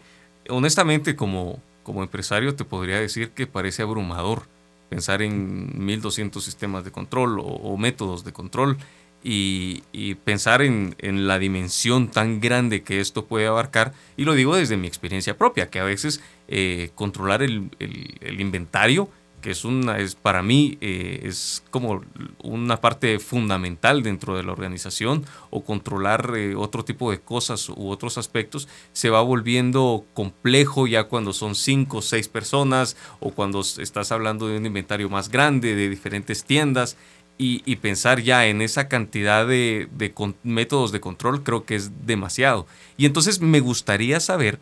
Honestamente, 0.49 1.17
como, 1.17 1.61
como 1.83 2.03
empresario, 2.03 2.55
te 2.55 2.65
podría 2.65 2.99
decir 3.01 3.31
que 3.31 3.47
parece 3.47 3.83
abrumador 3.83 4.43
pensar 4.89 5.23
en 5.23 5.85
1200 5.87 6.45
sistemas 6.45 6.85
de 6.85 6.91
control 6.91 7.41
o, 7.43 7.77
métodos 7.79 8.25
de 8.25 8.33
control 8.33 8.77
y, 9.25 10.15
pensar 10.25 10.61
en, 10.61 10.95
la 11.27 11.39
dimensión 11.39 12.09
tan 12.09 12.41
grande 12.41 12.83
que 12.83 13.01
esto 13.01 13.25
puede 13.25 13.47
abarcar. 13.47 13.95
Y 14.17 14.25
lo 14.25 14.35
digo 14.35 14.55
desde 14.57 14.77
mi 14.77 14.87
experiencia 14.87 15.39
propia, 15.39 15.71
que 15.71 15.81
a 15.81 15.85
veces 15.85 16.21
eh, 16.49 16.91
controlar 16.95 17.43
el, 17.43 17.71
el 17.79 18.41
inventario 18.41 19.09
que 19.43 19.51
es 19.51 19.67
una, 19.67 19.99
es 19.99 20.15
para 20.15 20.43
mí 20.43 20.79
eh, 20.81 21.21
es 21.25 21.63
como 21.71 22.03
una 22.43 22.81
parte 22.81 23.19
fundamental 23.19 24.03
dentro 24.03 24.37
de 24.37 24.43
la 24.43 24.53
organización 24.53 25.27
o 25.51 25.65
controlar 25.65 26.33
eh, 26.37 26.55
otro 26.55 26.85
tipo 26.85 27.11
de 27.11 27.21
cosas 27.21 27.69
u 27.69 27.91
otros 27.91 28.17
aspectos, 28.17 28.69
se 28.95 29.11
va 29.11 29.21
volviendo 29.21 30.07
complejo 30.15 30.87
ya 30.87 31.05
cuando 31.05 31.35
son 31.35 31.55
cinco 31.55 31.99
o 31.99 32.03
seis 32.03 32.29
personas 32.29 32.97
o 33.21 33.33
cuando 33.33 33.61
estás 33.61 34.13
hablando 34.13 34.49
de 34.49 34.57
un 34.57 34.65
inventario 34.65 35.11
más 35.11 35.29
grande, 35.29 35.75
de 35.75 35.91
diferentes 35.91 36.45
tiendas. 36.45 36.97
Y, 37.45 37.75
pensar 37.77 38.21
ya 38.21 38.47
en 38.47 38.63
esa 38.63 38.87
cantidad 38.87 39.45
de, 39.45 39.89
de 39.91 40.15
métodos 40.45 40.93
de 40.93 41.01
control 41.01 41.43
creo 41.43 41.65
que 41.65 41.75
es 41.75 42.07
demasiado. 42.07 42.69
Y 42.97 43.05
entonces 43.05 43.41
me 43.41 43.59
gustaría 43.59 44.21
saber 44.21 44.61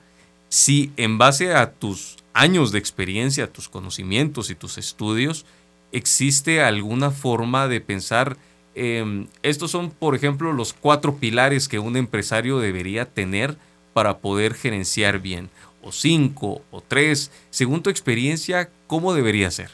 si 0.49 0.91
en 0.97 1.19
base 1.19 1.55
a 1.55 1.73
tus 1.73 2.20
años 2.41 2.73
de 2.73 2.79
experiencia, 2.79 3.53
tus 3.53 3.69
conocimientos 3.69 4.49
y 4.49 4.55
tus 4.55 4.79
estudios, 4.79 5.45
existe 5.93 6.63
alguna 6.63 7.11
forma 7.11 7.69
de 7.69 7.83
pensar, 7.83 8.39
em, 8.75 9.27
estos 9.43 9.71
son, 9.71 9.91
por 9.91 10.15
ejemplo, 10.15 10.55
los 10.55 10.73
cuatro 10.73 11.17
pilares 11.17 11.69
que 11.69 11.79
un 11.79 11.99
empresario 11.99 12.59
debería 12.59 13.05
tener 13.05 13.59
para 13.93 14.19
poder 14.19 14.55
gerenciar 14.55 15.21
bien, 15.21 15.51
o 15.83 15.93
cinco, 15.93 16.63
o 16.71 16.81
tres, 16.81 17.31
según 17.51 17.83
tu 17.83 17.91
experiencia, 17.91 18.71
¿cómo 18.87 19.13
debería 19.13 19.51
ser? 19.51 19.71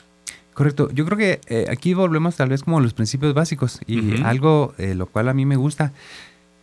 Correcto, 0.53 0.91
yo 0.93 1.05
creo 1.05 1.19
que 1.19 1.41
eh, 1.47 1.67
aquí 1.71 1.95
volvemos 1.95 2.35
tal 2.35 2.49
vez 2.49 2.65
como 2.65 2.81
los 2.81 2.95
principios 2.95 3.33
básicos 3.33 3.79
y 3.87 4.23
algo 4.23 4.75
eh, 4.79 4.95
lo 4.95 5.07
cual 5.07 5.29
a 5.29 5.35
mí 5.35 5.45
me 5.45 5.57
gusta 5.57 5.93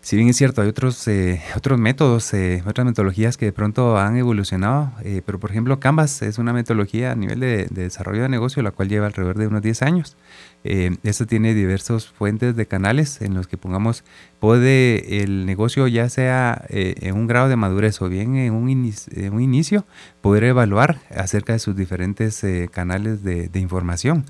si 0.04 0.18
bien 0.18 0.28
es 0.28 0.36
cierto, 0.36 0.62
hay 0.62 0.68
otros, 0.68 1.08
eh, 1.08 1.42
otros 1.56 1.80
métodos, 1.80 2.34
eh, 2.34 2.62
otras 2.68 2.86
metodologías 2.86 3.38
que 3.38 3.46
de 3.46 3.54
pronto 3.54 3.98
han 3.98 4.18
evolucionado, 4.18 4.92
eh, 5.02 5.22
pero 5.26 5.40
por 5.40 5.50
ejemplo 5.50 5.80
Canvas 5.80 6.22
es 6.22 6.40
una 6.40 6.52
metodología 6.52 7.14
a 7.14 7.16
nivel 7.16 7.40
de, 7.40 7.68
de, 7.70 7.84
desarrollo 7.84 8.24
de 8.24 8.28
negocio, 8.28 8.62
la 8.64 8.72
cual 8.72 8.90
lleva 8.90 9.06
alrededor 9.06 9.38
de 9.38 9.48
unos 9.48 9.62
10 9.62 9.82
años. 9.82 10.18
Eh, 10.66 10.98
esto 11.04 11.26
tiene 11.26 11.54
diversos 11.54 12.08
fuentes 12.08 12.54
de 12.58 12.66
canales 12.66 13.22
en 13.22 13.34
los 13.34 13.48
que 13.48 13.56
pongamos, 13.56 14.04
puede 14.40 15.24
el 15.24 15.46
negocio 15.46 15.88
ya 15.88 16.10
sea 16.10 16.66
en 16.70 17.16
un 17.16 17.28
grado 17.28 17.50
de 17.50 17.56
madurez 17.56 18.02
o 18.02 18.10
bien 18.10 18.36
en 18.36 18.54
un, 18.54 18.70
inicio, 18.70 19.86
poder 20.22 20.46
evaluar 20.46 21.00
acerca 21.16 21.54
de 21.54 21.60
sus 21.60 21.76
diferentes 21.76 22.46
canales 22.72 23.24
de, 23.24 23.50
información. 23.56 24.26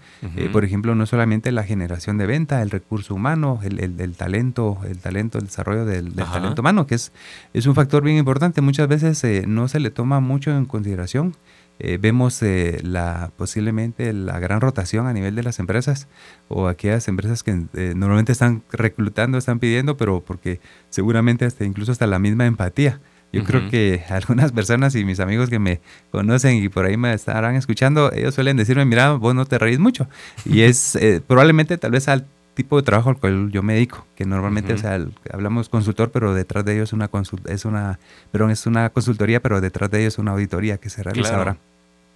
por 0.52 0.66
ejemplo, 0.66 0.96
no 0.96 1.06
solamente 1.06 1.52
la 1.52 1.64
generación 1.64 2.18
de 2.18 2.26
venta, 2.26 2.62
el 2.62 2.72
recurso 2.72 3.14
humano, 3.14 3.60
el, 3.64 4.16
talento, 4.16 4.80
el 4.88 4.98
talento, 4.98 5.38
el 5.38 5.46
desarrollo 5.46 5.63
del, 5.86 6.14
talento 6.14 6.62
humano, 6.62 6.88
que 6.88 6.96
es, 6.96 7.12
es 7.54 7.66
un 7.66 7.76
factor 7.76 8.04
bien 8.04 8.18
importante. 8.18 8.62
Muchas 8.62 8.88
veces 8.88 9.48
no 9.48 9.68
se 9.68 9.80
le 9.80 9.92
toma 9.92 10.20
mucho 10.20 10.52
en 10.52 10.66
consideración. 10.66 11.36
Eh, 11.80 11.98
vemos 12.00 12.42
eh, 12.44 12.80
la, 12.84 13.32
posiblemente 13.36 14.14
la 14.14 14.40
gran 14.40 14.62
rotación 14.62 15.08
a 15.08 15.14
nivel 15.14 15.36
de 15.36 15.42
las 15.42 15.58
empresas 15.60 16.08
o 16.48 16.68
aquellas 16.68 17.08
empresas 17.08 17.42
que 17.42 17.66
eh, 17.74 17.94
normalmente 17.96 18.32
están 18.32 18.64
reclutando, 18.72 19.40
están 19.40 19.60
pidiendo, 19.60 19.98
pero 19.98 20.22
porque 20.22 20.62
seguramente 20.90 21.46
hasta 21.46 21.66
incluso 21.66 21.92
hasta 21.92 22.06
la 22.06 22.20
misma 22.20 22.46
empatía. 22.46 23.02
Yo 23.32 23.44
creo 23.44 23.68
que 23.72 24.04
algunas 24.10 24.52
personas 24.52 24.94
y 24.94 25.04
mis 25.04 25.20
amigos 25.20 25.50
que 25.50 25.58
me 25.58 25.82
conocen 26.12 26.64
y 26.64 26.70
por 26.70 26.86
ahí 26.86 26.98
me 26.98 27.12
estarán 27.14 27.56
escuchando, 27.56 28.14
ellos 28.14 28.36
suelen 28.36 28.58
decirme, 28.58 28.86
mira, 28.86 29.14
vos 29.14 29.34
no 29.34 29.46
te 29.46 29.58
reís 29.58 29.80
mucho. 29.80 30.08
Y 30.46 30.62
es 30.62 30.96
probablemente 31.26 31.80
tal 31.80 31.92
vez 31.92 32.08
al 32.08 32.28
tipo 32.54 32.78
de 32.78 32.84
trabajo 32.84 33.10
al 33.10 33.18
cual 33.18 33.50
yo 33.52 33.64
me 33.64 33.74
dedico, 33.74 34.06
que 34.16 34.26
normalmente, 34.26 34.74
o 34.74 34.78
sea, 34.78 35.00
hablamos 35.32 35.70
consultor, 35.70 36.12
pero 36.12 36.34
detrás 36.34 36.64
de 36.66 36.76
ellos 36.76 36.90
es 36.90 36.94
una 36.94 37.10
es 37.48 37.66
una, 37.66 38.00
perdón, 38.32 38.52
es 38.52 38.66
una 38.66 38.90
consultoría, 38.90 39.42
pero 39.42 39.62
detrás 39.62 39.90
de 39.90 40.02
ellos 40.02 40.16
es 40.16 40.20
una 40.20 40.32
auditoría 40.32 40.78
que 40.78 40.90
se 40.90 41.04
realiza 41.04 41.38
ahora. 41.38 41.58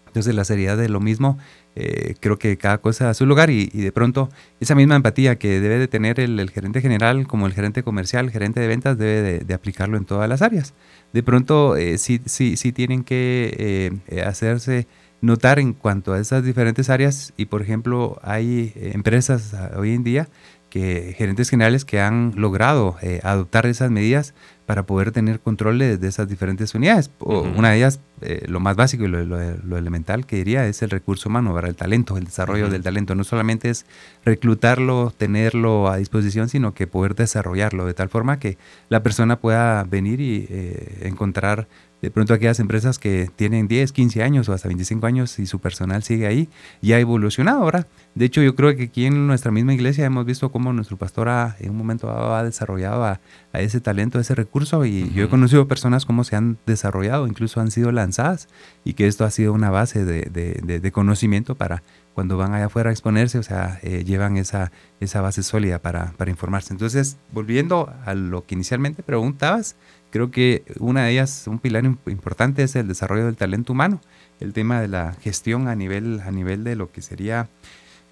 Entonces 0.08 0.34
la 0.34 0.46
seriedad 0.46 0.78
de 0.78 0.90
lo 0.90 1.00
mismo, 1.00 1.38
eh, 1.76 2.16
creo 2.20 2.40
que 2.40 2.58
cada 2.58 2.80
cosa 2.80 3.10
a 3.10 3.14
su 3.14 3.26
lugar 3.26 3.50
y, 3.50 3.68
de 3.68 3.92
pronto 3.92 4.30
esa 4.60 4.74
misma 4.74 4.96
empatía 4.96 5.38
que 5.38 5.60
debe 5.60 5.78
de 5.78 5.88
tener 5.88 6.20
el, 6.20 6.50
gerente 6.50 6.82
general 6.82 7.28
como 7.28 7.46
el 7.46 7.54
gerente 7.54 7.84
comercial, 7.84 8.26
el 8.26 8.32
gerente 8.32 8.60
de 8.60 8.68
ventas, 8.68 8.98
debe 8.98 9.40
de, 9.40 9.54
aplicarlo 9.54 9.98
en 9.98 10.06
todas 10.06 10.28
las 10.28 10.42
áreas. 10.42 10.74
De 11.14 11.24
pronto 11.24 11.76
eh, 11.76 11.98
sí, 11.98 12.22
sí, 12.26 12.58
sí 12.58 12.72
tienen 12.72 13.04
que 13.04 14.02
eh, 14.08 14.22
hacerse 14.22 14.88
notar 15.22 15.60
en 15.60 15.74
cuanto 15.74 16.14
a 16.14 16.20
esas 16.20 16.44
diferentes 16.44 16.90
áreas 16.90 17.34
y 17.38 17.46
por 17.46 17.62
ejemplo 17.62 18.20
hay 18.22 18.74
empresas 18.76 19.54
ah, 19.54 19.72
hoy 19.78 19.94
en 19.94 20.04
día 20.04 20.28
que 20.70 21.16
gerentes 21.18 21.50
generales 21.50 21.86
que 21.86 22.02
han 22.02 22.34
logrado 22.36 22.98
adoptar 23.24 23.66
esas 23.66 23.90
medidas 23.90 24.34
para 24.68 24.86
poder 24.86 25.14
tener 25.14 25.40
control 25.40 25.80
de, 25.80 25.98
esas 26.06 26.28
diferentes 26.28 26.76
unidades. 26.76 27.10
Una 27.20 27.70
de 27.72 27.78
ellas, 27.78 28.02
eh, 28.20 28.44
lo 28.50 28.60
más 28.60 28.76
básico 28.76 29.06
y 29.06 29.08
lo, 29.08 29.78
elemental 29.78 30.26
que 30.26 30.36
diría 30.36 30.68
es 30.68 30.82
el 30.82 30.90
recurso 30.90 31.30
humano, 31.30 31.54
para 31.54 31.70
el 31.70 31.76
talento, 31.78 32.18
el 32.18 32.26
desarrollo 32.26 32.70
del 32.70 32.84
talento. 32.84 33.16
No 33.16 33.24
solamente 33.24 33.70
es 33.70 33.86
reclutarlo, 34.26 35.14
tenerlo 35.18 35.88
a 35.88 35.96
disposición, 35.96 36.50
sino 36.50 36.74
que 36.74 36.86
poder 36.86 37.16
desarrollarlo 37.16 37.86
de 37.86 37.94
tal 37.94 38.10
forma 38.10 38.40
que 38.40 38.58
la 38.90 39.02
persona 39.04 39.40
pueda 39.40 39.86
venir 39.86 40.20
y 40.20 40.48
eh, 40.50 41.04
encontrar 41.04 41.70
de 42.02 42.12
pronto 42.12 42.34
aquellas 42.34 42.60
empresas 42.60 43.00
que 43.00 43.30
tienen 43.36 43.68
10, 43.68 43.92
15 43.92 44.24
años 44.24 44.50
o 44.50 44.54
hasta 44.54 44.68
25 44.68 45.06
años 45.08 45.40
y 45.40 45.48
su 45.48 45.60
personal 45.60 46.04
sigue 46.04 46.28
ahí, 46.28 46.50
ya 46.82 46.98
ha 46.98 47.00
evolucionado 47.00 47.64
ahora. 47.64 47.88
De 48.16 48.26
hecho, 48.26 48.42
yo 48.42 48.56
creo 48.56 48.76
que 48.76 48.84
aquí 48.84 49.06
en 49.06 49.28
nuestra 49.28 49.52
misma 49.52 49.74
iglesia 49.74 50.06
hemos 50.06 50.26
visto 50.26 50.52
cómo 50.52 50.74
nuestro 50.74 50.98
pastor 50.98 51.28
en 51.60 51.72
un 51.72 51.78
momento 51.78 52.10
ha 52.10 52.44
desarrollado 52.44 53.04
a, 53.04 53.20
ese 53.54 53.82
talento, 53.82 54.20
a 54.20 54.22
ese 54.22 54.36
recurso 54.36 54.86
y 54.86 55.12
yo 55.14 55.26
he 55.26 55.30
conocido 55.30 55.68
personas 55.68 56.06
cómo 56.06 56.24
se 56.24 56.36
han 56.36 56.58
desarrollado, 56.68 57.28
incluso 57.28 57.60
han 57.60 57.72
sido 57.72 57.92
lanzadas 57.92 58.50
y 58.84 58.94
que 58.94 59.08
esto 59.08 59.26
ha 59.26 59.32
sido 59.32 59.52
una 59.52 59.72
base 59.72 60.06
de, 60.06 60.92
conocimiento 60.92 61.56
para 61.56 61.84
cuando 62.14 62.38
van 62.38 62.54
allá 62.54 62.66
afuera 62.66 62.90
a 62.90 62.94
exponerse, 62.94 63.38
o 63.38 63.44
sea, 63.44 63.80
eh, 63.84 64.04
llevan 64.04 64.38
esa, 64.38 64.72
esa 65.00 65.22
base 65.22 65.44
sólida 65.44 65.80
para, 65.80 66.14
para 66.18 66.32
informarse. 66.32 66.74
Entonces, 66.74 67.18
volviendo 67.32 67.94
a 68.06 68.16
lo 68.16 68.44
que 68.44 68.56
inicialmente 68.56 69.04
preguntabas, 69.04 69.76
Creo 70.10 70.32
que 70.32 70.64
una 70.80 71.04
de 71.04 71.12
ellas, 71.12 71.46
un 71.48 71.60
pilar 71.60 71.86
importante 71.86 72.64
es 72.64 72.76
el 72.76 72.88
desarrollo 72.88 73.26
del 73.26 73.36
talento 73.36 73.74
humano, 73.74 74.02
el 74.40 74.54
tema 74.54 74.82
de 74.82 74.88
la 74.88 75.14
gestión 75.22 75.68
a 75.68 75.76
nivel, 75.76 76.22
a 76.22 76.32
nivel 76.32 76.64
de 76.64 76.76
lo 76.76 76.92
que 76.92 77.02
sería 77.02 77.50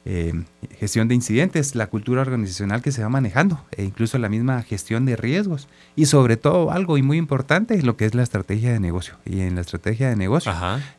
eh, 0.08 0.44
gestión 0.78 1.08
de 1.08 1.16
incidentes, 1.16 1.74
la 1.74 1.88
cultura 1.88 2.22
organizacional 2.22 2.84
que 2.84 2.92
se 2.92 3.02
va 3.02 3.10
manejando 3.10 3.66
e 3.72 3.84
incluso 3.84 4.20
la 4.20 4.30
misma 4.30 4.62
gestión 4.62 5.04
de 5.06 5.16
riesgos. 5.16 5.68
Y 5.96 6.06
sobre 6.06 6.38
todo 6.38 6.72
algo 6.72 7.00
y 7.00 7.02
muy 7.02 7.18
importante 7.18 7.82
lo 7.82 7.98
que 7.98 8.06
es 8.06 8.14
la 8.14 8.22
estrategia 8.22 8.72
de 8.72 8.80
negocio. 8.80 9.16
Y 9.26 9.42
en 9.42 9.56
la 9.56 9.62
estrategia 9.62 10.08
de 10.08 10.16
negocio 10.16 10.54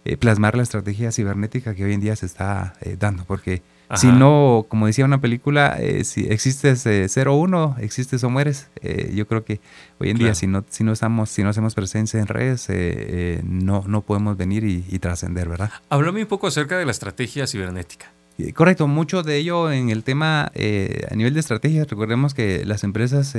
eh, 0.05 0.17
plasmar 0.17 0.57
la 0.57 0.65
estrategia 0.65 1.13
cibernética 1.13 1.77
que 1.77 1.85
hoy 1.85 1.93
en 1.93 2.01
día 2.01 2.17
se 2.17 2.27
está 2.27 2.75
eh, 2.81 2.97
dando 2.99 3.25
porque 3.25 3.63
si 3.95 4.09
no, 4.09 4.67
como 4.69 4.87
decía 4.87 5.05
una 5.05 5.21
película, 5.21 5.77
eh, 5.79 6.05
si 6.05 6.27
existes 6.27 6.85
0-1, 6.85 7.79
existes 7.79 8.25
o 8.25 8.31
mueres. 8.31 8.69
Eh, 8.81 9.13
yo 9.15 9.27
creo 9.27 9.45
que 9.45 9.61
hoy 9.99 10.11
en 10.11 10.19
día, 10.19 10.35
si 10.35 10.47
no, 10.47 10.65
si 10.69 10.83
no 10.83 10.93
estamos, 10.93 11.31
si 11.31 11.43
no 11.43 11.51
hacemos 11.51 11.75
presencia 11.75 12.19
en 12.19 12.27
redes, 12.27 12.67
eh, 12.69 13.41
no, 13.45 13.85
no 13.87 14.03
podemos 14.03 14.37
venir 14.37 14.65
y, 14.65 14.99
trascender, 14.99 15.49
¿verdad? 15.49 15.71
Háblame 15.89 16.23
un 16.23 16.27
poco 16.27 16.47
acerca 16.47 16.79
de 16.79 16.85
la 16.85 16.91
estrategia 16.91 17.47
cibernética. 17.47 18.13
Correcto, 18.55 18.87
mucho 18.87 19.23
de 19.23 19.37
ello 19.37 19.71
en 19.71 19.89
el 19.89 20.05
tema 20.05 20.47
a 20.47 21.15
nivel 21.15 21.33
de 21.33 21.41
estrategia. 21.41 21.85
Recordemos 21.85 22.35
que 22.35 22.67
las 22.67 22.85
empresas 22.85 23.35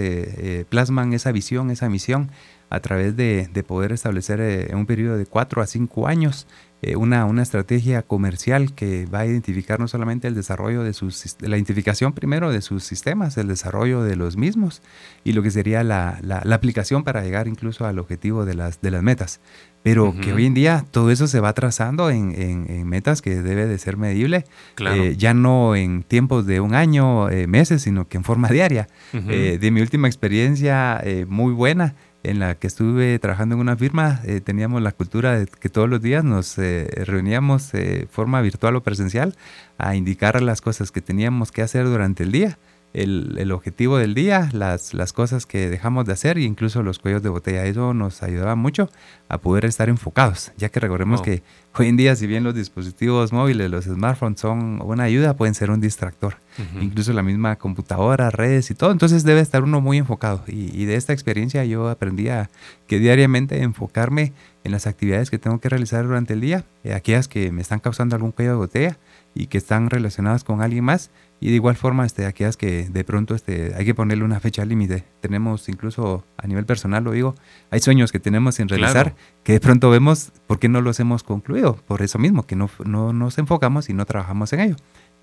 plasman 0.69 1.13
esa 1.13 1.31
visión, 1.31 1.69
esa 1.69 1.89
misión 1.89 2.31
a 2.69 2.79
través 2.79 3.15
de, 3.15 3.47
de 3.51 3.63
poder 3.63 3.91
establecer 3.91 4.39
en 4.41 4.75
un 4.75 4.85
periodo 4.85 5.17
de 5.17 5.25
4 5.25 5.61
a 5.61 5.67
5 5.67 6.07
años 6.07 6.47
eh, 6.83 6.95
una, 6.95 7.25
una, 7.25 7.41
estrategia 7.41 8.03
comercial 8.03 8.75
que 8.75 9.07
va 9.07 9.21
a 9.21 9.25
identificar 9.25 9.79
no 9.79 9.87
solamente 9.87 10.27
el 10.27 10.35
desarrollo 10.35 10.83
de 10.83 10.93
sus, 10.93 11.35
la 11.39 11.55
identificación 11.55 12.13
primero 12.13 12.51
de 12.51 12.61
sus 12.61 12.83
sistemas, 12.83 13.35
el 13.37 13.47
desarrollo 13.47 14.03
de 14.03 14.15
los 14.15 14.37
mismos 14.37 14.83
y 15.23 15.33
lo 15.33 15.41
que 15.41 15.49
sería 15.49 15.83
la, 15.83 16.19
la, 16.21 16.43
aplicación 16.53 17.03
para 17.03 17.23
llegar 17.23 17.47
incluso 17.47 17.87
al 17.87 17.97
objetivo 17.97 18.45
de 18.45 18.53
las, 18.53 18.79
de 18.79 18.91
las 18.91 19.01
metas. 19.01 19.41
Pero 19.81 20.13
que 20.21 20.33
hoy 20.33 20.45
en 20.45 20.53
día 20.53 20.85
todo 20.91 21.11
eso 21.11 21.27
se 21.27 21.39
va 21.39 21.53
trazando 21.53 22.09
en, 22.09 22.33
en, 22.37 22.87
metas 22.87 23.21
que 23.21 23.41
debe 23.41 23.67
de 23.67 23.77
ser 23.77 23.95
medible, 23.95 24.43
eh, 24.79 25.15
ya 25.17 25.33
no 25.33 25.77
en 25.77 26.03
tiempos 26.03 26.45
de 26.45 26.59
un 26.59 26.75
año, 26.75 27.29
eh, 27.29 27.47
meses, 27.47 27.83
sino 27.83 28.07
que 28.07 28.17
en 28.17 28.25
forma 28.25 28.49
diaria. 28.51 28.87
de 29.13 29.71
mi 29.71 29.79
última 29.79 30.07
experiencia 30.07 31.01
muy 31.27 31.53
buena, 31.53 31.95
en 32.27 32.39
la 32.39 32.55
que 32.55 32.67
estuve 32.67 33.17
trabajando 33.19 33.55
en 33.55 33.61
una 33.61 33.77
firma, 33.77 34.19
eh, 34.25 34.41
teníamos 34.41 34.81
la 34.81 34.91
cultura 34.91 35.39
de 35.39 35.47
que 35.47 35.69
todos 35.69 35.89
los 35.89 36.01
días 36.01 36.23
nos 36.23 36.57
eh, 36.57 36.87
reuníamos 37.05 37.71
de 37.71 38.07
forma 38.11 38.41
virtual 38.41 38.75
o 38.75 38.83
presencial 38.83 39.35
a 39.77 39.95
indicar 39.95 40.41
las 40.41 40.61
cosas 40.61 40.91
que 40.91 41.01
teníamos 41.01 41.51
que 41.51 41.61
hacer 41.61 41.85
durante 41.85 42.23
el 42.23 42.31
día 42.31 42.57
el, 42.93 43.51
objetivo 43.51 43.97
del 43.97 44.13
día, 44.13 44.49
las, 44.53 44.93
las 44.93 45.13
cosas 45.13 45.45
que 45.45 45.69
dejamos 45.69 46.05
de 46.05 46.13
hacer 46.13 46.37
e 46.37 46.41
incluso 46.41 46.83
los 46.83 46.99
cuellos 46.99 47.21
de 47.21 47.29
botella. 47.29 47.65
Eso 47.65 47.93
nos 47.93 48.23
ayudaba 48.23 48.55
mucho 48.55 48.89
a 49.29 49.37
poder 49.39 49.65
estar 49.65 49.89
enfocados, 49.89 50.51
ya 50.57 50.69
que 50.69 50.79
recordemos 50.79 51.21
que 51.21 51.43
hoy 51.75 51.89
en 51.89 51.97
día, 51.97 52.15
si 52.15 52.25
bien 52.25 52.43
los 52.43 52.55
dispositivos 52.55 53.31
móviles, 53.31 53.69
los 53.69 53.85
smartphones 53.85 54.39
son 54.39 54.81
una 54.81 55.03
ayuda, 55.03 55.35
pueden 55.35 55.53
ser 55.53 55.69
un 55.69 55.81
distractor. 55.81 56.37
Incluso 56.81 57.13
la 57.13 57.21
misma 57.21 57.55
computadora, 57.57 58.31
redes 58.31 58.71
y 58.71 58.73
todo. 58.73 58.91
Entonces 58.91 59.23
debe 59.23 59.41
estar 59.41 59.63
uno 59.63 59.79
muy 59.79 59.99
enfocado. 59.99 60.43
Y, 60.47 60.75
y 60.75 60.85
de 60.85 60.95
esta 60.95 61.13
experiencia 61.13 61.63
yo 61.65 61.87
aprendí 61.87 62.29
a 62.29 62.49
que 62.87 62.97
diariamente 62.97 63.61
enfocarme 63.61 64.33
en 64.63 64.71
las 64.71 64.87
actividades 64.87 65.29
que 65.29 65.37
tengo 65.39 65.59
que 65.59 65.69
realizar 65.69 66.05
durante 66.05 66.33
el 66.33 66.41
día, 66.41 66.65
eh, 66.83 66.93
aquellas 66.93 67.27
que 67.27 67.51
me 67.51 67.61
están 67.61 67.79
causando 67.79 68.15
algún 68.15 68.31
cuello 68.31 68.51
de 68.51 68.57
botella 68.57 68.97
y 69.33 69.47
que 69.47 69.57
están 69.57 69.89
relacionadas 69.89 70.43
con 70.43 70.61
alguien 70.61 70.83
más 70.83 71.09
y 71.39 71.49
de 71.49 71.55
igual 71.55 71.75
forma, 71.75 72.05
este, 72.05 72.25
aquellas 72.25 72.57
que 72.57 72.89
de 72.89 73.03
pronto 73.03 73.35
este, 73.35 73.73
hay 73.75 73.85
que 73.85 73.93
ponerle 73.93 74.23
una 74.23 74.39
fecha 74.39 74.65
límite. 74.65 75.03
Tenemos 75.21 75.69
incluso 75.69 76.25
a 76.37 76.47
nivel 76.47 76.65
personal, 76.65 77.03
lo 77.03 77.11
digo, 77.11 77.35
hay 77.69 77.79
sueños 77.79 78.11
que 78.11 78.19
tenemos 78.19 78.55
sin 78.55 78.67
realizar 78.67 79.15
que 79.43 79.53
de 79.53 79.59
pronto 79.59 79.89
vemos 79.89 80.31
por 80.47 80.57
qué 80.59 80.67
no 80.67 80.81
los 80.81 80.99
hemos 80.99 81.23
concluido. 81.23 81.75
Por 81.75 82.01
eso 82.01 82.17
mismo, 82.17 82.47
que 82.47 82.55
no, 82.55 82.69
no 82.85 83.13
nos 83.13 83.37
enfocamos 83.37 83.89
y 83.89 83.93
no 83.93 84.05
trabajamos 84.05 84.51
en 84.53 84.61
ello. 84.61 84.75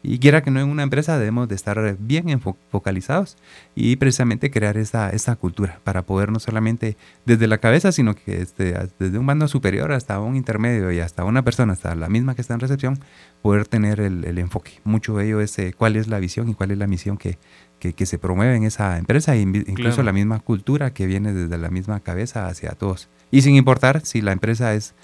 Y 0.07 0.19
quiera 0.19 0.43
que 0.43 0.51
no 0.51 0.61
en 0.61 0.69
una 0.69 0.83
empresa 0.83 1.19
debemos 1.19 1.49
de 1.49 1.55
estar 1.55 1.97
bien 1.99 2.39
focalizados 2.71 3.39
y 3.75 3.97
precisamente 3.97 4.51
crear 4.51 4.77
esa, 4.77 5.09
esa 5.09 5.35
cultura 5.35 5.81
para 5.83 6.03
poder 6.03 6.31
no 6.31 6.41
solamente 6.41 6.99
desde 7.25 7.47
la 7.47 7.57
cabeza, 7.57 7.91
sino 7.91 8.15
que 8.15 8.43
este, 8.43 8.77
desde 8.99 9.19
un 9.19 9.25
mando 9.25 9.49
superior 9.49 9.93
hasta 9.93 10.21
un 10.21 10.37
intermedio 10.37 10.93
y 10.93 11.01
hasta 11.01 11.25
una 11.25 11.43
persona, 11.43 11.73
hasta 11.73 11.95
la 11.95 12.11
misma 12.11 12.35
que 12.35 12.43
está 12.43 12.53
en 12.53 12.61
recepción, 12.61 13.01
poder 13.41 13.67
tener 13.67 13.99
el, 13.99 14.27
el 14.27 14.39
enfoque. 14.39 14.73
Mucho 14.85 15.17
de 15.17 15.25
ello 15.25 15.41
es 15.41 15.59
eh, 15.59 15.75
cuál 15.75 15.97
es 15.97 16.07
la 16.07 16.19
visión 16.19 16.51
y 16.51 16.55
cuál 16.55 16.71
es 16.71 16.77
la 16.77 16.87
misión 16.87 17.17
que, 17.17 17.39
que, 17.93 18.07
se 18.07 18.19
promueve 18.19 18.57
en 18.57 18.65
esa 18.65 18.99
empresa, 18.99 19.35
e 19.35 19.41
incluso 19.41 20.03
la 20.03 20.13
misma 20.13 20.39
cultura 20.41 20.95
que 20.95 21.07
viene 21.07 21.33
desde 21.33 21.59
la 21.59 21.71
misma 21.71 22.01
cabeza 22.01 22.47
hacia 22.47 22.71
todos. 22.71 23.09
Y 23.31 23.43
sin 23.43 23.57
importar 23.57 24.05
si 24.05 24.23
la 24.23 24.33
empresa 24.33 24.75
es 24.75 24.95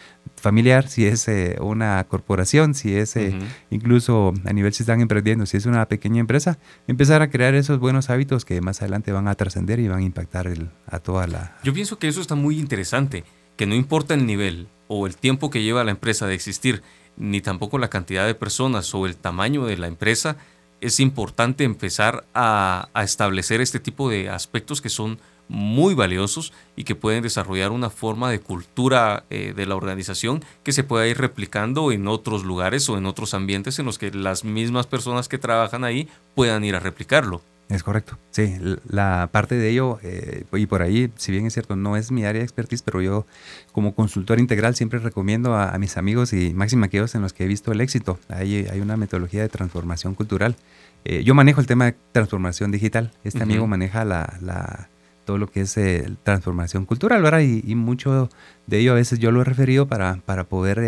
familiar, 0.41 0.89
si 0.89 1.07
es 1.07 1.29
eh, 1.29 1.57
una 1.61 2.03
corporación, 2.05 2.75
si 2.75 2.95
es 2.95 3.17
eh, 3.17 3.39
incluso 3.71 4.33
a 4.45 4.53
nivel 4.53 4.73
si 4.73 4.83
están 4.83 5.01
emprendiendo, 5.01 5.47
si 5.47 5.57
es 5.57 5.67
una 5.67 5.87
pequeña 5.87 6.21
empresa, 6.21 6.59
empezar 6.87 7.23
a 7.23 7.31
crear 7.31 7.55
esos 7.55 7.79
buenos 7.79 8.11
hábitos 8.11 8.45
que 8.45 8.61
más 8.61 8.81
adelante 8.81 9.13
van 9.13 9.29
a 9.29 9.35
trascender 9.35 9.81
y 9.81 9.89
van 9.89 10.01
a 10.01 10.03
impactar 10.03 10.47
el, 10.47 10.71
a 10.87 10.99
toda 10.99 11.27
la... 11.27 11.57
Yo 11.63 11.73
pienso 11.73 11.99
que 11.99 12.09
eso 12.09 12.21
está 12.21 12.35
muy 12.35 12.59
interesante, 12.59 13.25
que 13.57 13.67
no 13.67 13.75
importa 13.75 14.15
el 14.15 14.27
nivel 14.27 14.69
o 14.89 15.07
el 15.07 15.17
tiempo 15.17 15.51
que 15.51 15.63
lleva 15.63 15.85
la 15.85 15.91
empresa 15.91 16.27
de 16.27 16.35
existir, 16.35 16.83
ni 17.17 17.41
tampoco 17.41 17.79
la 17.79 17.91
cantidad 17.91 18.27
de 18.27 18.35
personas 18.35 18.95
o 18.95 19.07
el 19.07 19.17
tamaño 19.17 19.67
de 19.67 19.77
la 19.77 19.87
empresa, 19.87 20.37
es 20.81 21.01
importante 21.01 21.65
empezar 21.65 22.25
a, 22.35 22.89
establecer 23.03 23.61
este 23.61 23.81
tipo 23.81 24.09
de 24.09 24.31
aspectos 24.31 24.81
que 24.81 24.89
son 24.89 25.19
muy 25.51 25.95
valiosos 25.95 26.53
y 26.77 26.85
que 26.85 26.95
pueden 26.95 27.25
desarrollar 27.25 27.73
una 27.73 27.91
forma 27.91 28.31
de 28.31 28.39
cultura 28.39 29.25
eh, 29.31 29.53
de 29.55 29.67
la 29.67 29.75
organización 29.75 30.45
que 30.63 30.73
se 30.73 30.85
pueda 30.85 31.09
ir 31.09 31.19
replicando 31.19 31.91
en 31.91 32.07
otros 32.07 32.45
lugares 32.45 32.89
o 32.89 32.97
en 32.97 33.05
otros 33.05 33.35
ambientes 33.35 33.81
en 33.81 33.87
los 33.87 33.99
que 33.99 34.13
las 34.13 34.45
mismas 34.45 34.87
personas 34.87 35.29
que 35.29 35.39
trabajan 35.39 35.83
ahí 35.83 36.09
puedan 36.37 36.63
ir 36.65 36.77
a 36.77 36.81
replicarlo. 36.81 37.43
Es 37.69 37.85
correcto, 37.85 38.19
sí, 38.31 38.57
la 38.89 39.29
parte 39.31 39.55
de 39.55 39.71
ello, 39.71 40.01
eh, 40.03 40.45
y 40.53 40.67
por 40.67 40.83
ahí, 40.83 41.13
si 41.17 41.31
bien 41.31 41.47
es 41.47 41.53
cierto, 41.53 41.77
no 41.77 41.97
es 41.97 42.11
mi 42.11 42.25
área 42.25 42.41
de 42.41 42.45
expertise, 42.45 42.83
pero 42.83 43.01
yo 43.01 43.27
como 43.71 43.95
consultor 43.95 44.41
integral 44.41 44.75
siempre 44.75 44.99
recomiendo 44.99 45.55
a, 45.55 45.79
mis 45.79 45.97
amigos 45.97 46.33
y 46.33 46.53
máxima 46.53 46.87
aquellos 46.87 47.15
en 47.15 47.23
los 47.23 47.33
que 47.33 47.45
he 47.45 47.47
visto 47.47 47.71
el 47.71 47.81
éxito. 47.81 48.19
Hay, 48.29 48.67
hay 48.67 48.81
una 48.81 48.97
metodología 48.97 49.43
de 49.43 49.49
transformación 49.49 50.17
cultural. 50.17 50.57
Eh, 51.05 51.23
yo 51.23 51.35
manejo 51.35 51.61
el 51.61 51.69
tema 51.69 51.87
de 51.87 51.97
transformación 52.11 52.73
digital, 52.73 53.13
este 53.23 53.43
amigo 53.43 53.69
maneja 53.69 54.05
la, 54.05 54.37
la, 54.43 54.90
todo 55.31 55.39
lo 55.39 55.47
que 55.47 55.61
es 55.61 55.77
eh, 55.77 56.11
transformación 56.25 56.87
cultural, 56.87 57.23
¿verdad? 57.23 57.39
Y, 57.39 57.77
mucho 57.77 58.29
de 58.67 58.79
ello 58.81 58.91
a 58.91 58.97
veces 58.97 59.21
yo 59.21 59.31
lo 59.31 59.43
he 59.43 59.45
referido 59.45 59.87
para, 59.87 60.17
para 60.27 60.43
poder 60.43 60.81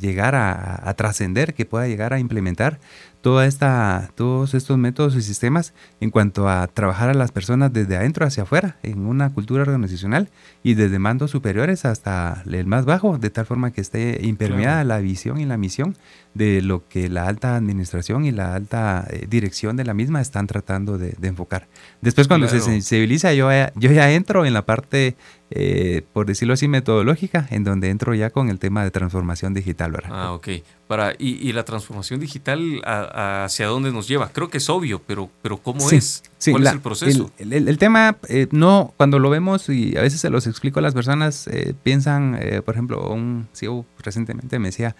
llegar 0.00 0.36
a, 0.36 0.88
a 0.88 0.94
trascender, 0.94 1.52
que 1.52 1.64
pueda 1.64 1.88
llegar 1.88 2.12
a 2.12 2.20
implementar 2.20 2.78
toda 3.20 3.46
esta, 3.46 4.10
todos 4.14 4.52
estos 4.54 4.76
métodos 4.76 5.16
y 5.16 5.22
sistemas 5.22 5.72
en 6.00 6.10
cuanto 6.10 6.48
a 6.48 6.66
trabajar 6.66 7.08
a 7.08 7.14
las 7.14 7.32
personas 7.32 7.72
desde 7.72 7.96
adentro 7.96 8.26
hacia 8.26 8.42
afuera, 8.42 8.76
en 8.84 9.06
una 9.06 9.32
cultura 9.32 9.62
organizacional 9.62 10.28
y 10.62 10.74
desde 10.74 10.98
mandos 10.98 11.30
superiores 11.30 11.84
hasta 11.84 12.42
el 12.46 12.66
más 12.66 12.84
bajo, 12.84 13.18
de 13.18 13.30
tal 13.30 13.46
forma 13.46 13.72
que 13.72 13.80
esté 13.80 14.20
impermeada 14.22 14.84
la 14.84 14.98
visión 14.98 15.40
y 15.40 15.44
la 15.44 15.56
misión 15.56 15.96
de 16.34 16.62
lo 16.62 16.88
que 16.88 17.08
la 17.08 17.26
alta 17.26 17.56
administración 17.56 18.24
y 18.24 18.30
la 18.30 18.54
alta 18.54 19.06
eh, 19.10 19.26
dirección 19.28 19.76
de 19.76 19.84
la 19.84 19.92
misma 19.92 20.20
están 20.20 20.46
tratando 20.46 20.98
de, 20.98 21.16
enfocar. 21.22 21.68
Después 22.00 22.28
cuando 22.28 22.48
se 22.48 22.60
sensibiliza, 22.60 23.32
yo, 23.34 23.50
yo 23.74 23.92
ya 23.92 24.12
entro 24.12 24.44
en 24.46 24.54
la 24.54 24.64
parte 24.64 25.16
eh, 25.54 26.02
por 26.14 26.24
decirlo 26.24 26.54
así, 26.54 26.66
metodológica, 26.66 27.46
en 27.50 27.62
donde 27.62 27.90
entro 27.90 28.14
ya 28.14 28.30
con 28.30 28.48
el 28.48 28.58
tema 28.58 28.84
de 28.84 28.90
transformación 28.90 29.52
digital. 29.52 29.92
¿verdad? 29.92 30.10
Ah, 30.10 30.32
ok. 30.32 30.48
Para, 30.86 31.12
y, 31.18 31.52
la 31.52 31.64
transformación 31.64 32.20
digital 32.20 32.80
hacia 32.84 33.66
dónde 33.66 33.92
nos 33.92 34.08
lleva? 34.08 34.30
Creo 34.32 34.48
que 34.48 34.58
es 34.58 34.70
obvio, 34.70 35.00
pero, 35.06 35.30
pero 35.42 35.58
¿cómo 35.58 35.90
es? 35.90 36.22
¿Cuál 36.50 36.66
es 36.66 36.72
el 36.72 36.80
proceso? 36.80 37.30
El, 37.38 37.78
tema, 37.78 38.16
eh, 38.28 38.46
no, 38.50 38.94
cuando 38.96 39.18
lo 39.18 39.28
vemos 39.28 39.68
y 39.68 39.96
a 39.96 40.02
veces 40.02 40.20
se 40.20 40.30
los 40.30 40.46
explico 40.52 40.78
a 40.78 40.82
las 40.82 40.94
personas, 40.94 41.48
eh, 41.48 41.74
piensan, 41.82 42.38
por 42.64 42.74
ejemplo, 42.74 43.10
un 43.10 43.48
CEO 43.52 43.84
recientemente 43.98 44.58
me 44.58 44.68
decía, 44.68 44.94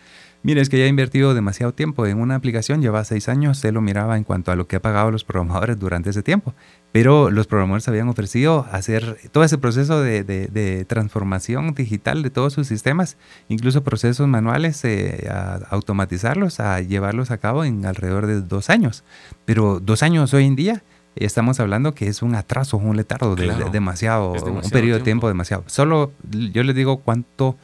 Mire, 0.45 0.61
es 0.61 0.69
que 0.69 0.77
ya 0.77 0.87
he 0.87 0.89
invertido 0.89 1.35
demasiado 1.35 1.73
tiempo 1.73 2.05
en 2.05 2.19
una 2.19 2.35
aplicación, 2.35 2.83
lleva 2.83 3.05
seis 3.05 3.29
años, 3.29 3.65
él 3.65 3.75
lo 3.75 3.81
miraba 3.81 4.17
en 4.17 4.25
cuanto 4.25 4.51
a 4.51 4.57
lo 4.57 4.67
que 4.67 4.75
ha 4.75 4.83
pagado 4.83 5.13
los 5.13 5.23
programadores 5.23 5.79
durante 5.79 6.11
ese 6.11 6.25
tiempo, 6.25 6.53
pero 6.91 7.31
los 7.31 7.47
programadores 7.47 7.87
habían 7.87 8.09
ofrecido 8.09 8.67
hacer 8.73 9.19
todo 9.31 9.45
ese 9.45 9.57
proceso 9.57 10.03
de, 10.03 10.85
transformación 10.89 11.75
digital 11.75 12.25
de 12.25 12.31
todos 12.31 12.55
sus 12.55 12.67
sistemas, 12.67 13.19
incluso 13.49 13.85
procesos 13.85 14.27
manuales, 14.27 14.85
eh, 14.85 15.29
a 15.31 15.61
automatizarlos, 15.71 16.59
a 16.59 16.81
llevarlos 16.81 17.31
a 17.31 17.39
cabo 17.39 17.65
en 17.65 17.87
alrededor 17.87 18.27
de 18.27 18.41
dos 18.41 18.69
años. 18.69 19.05
Pero 19.45 19.79
dos 19.79 20.03
años 20.03 20.35
hoy 20.35 20.47
en 20.47 20.57
día, 20.57 20.83
estamos 21.17 21.61
hablando 21.61 21.95
que 21.95 22.09
es 22.09 22.23
un 22.23 22.35
atraso, 22.35 22.77
un 22.77 22.97
letardo 22.97 23.35
de, 23.35 23.53
demasiado, 23.71 24.33
un 24.33 24.71
periodo 24.71 24.99
de 24.99 25.05
tiempo 25.05 25.29
demasiado. 25.29 25.65
Solo 25.67 26.13
yo 26.31 26.63
les 26.63 26.75
digo 26.75 26.99
cuánto 26.99 27.57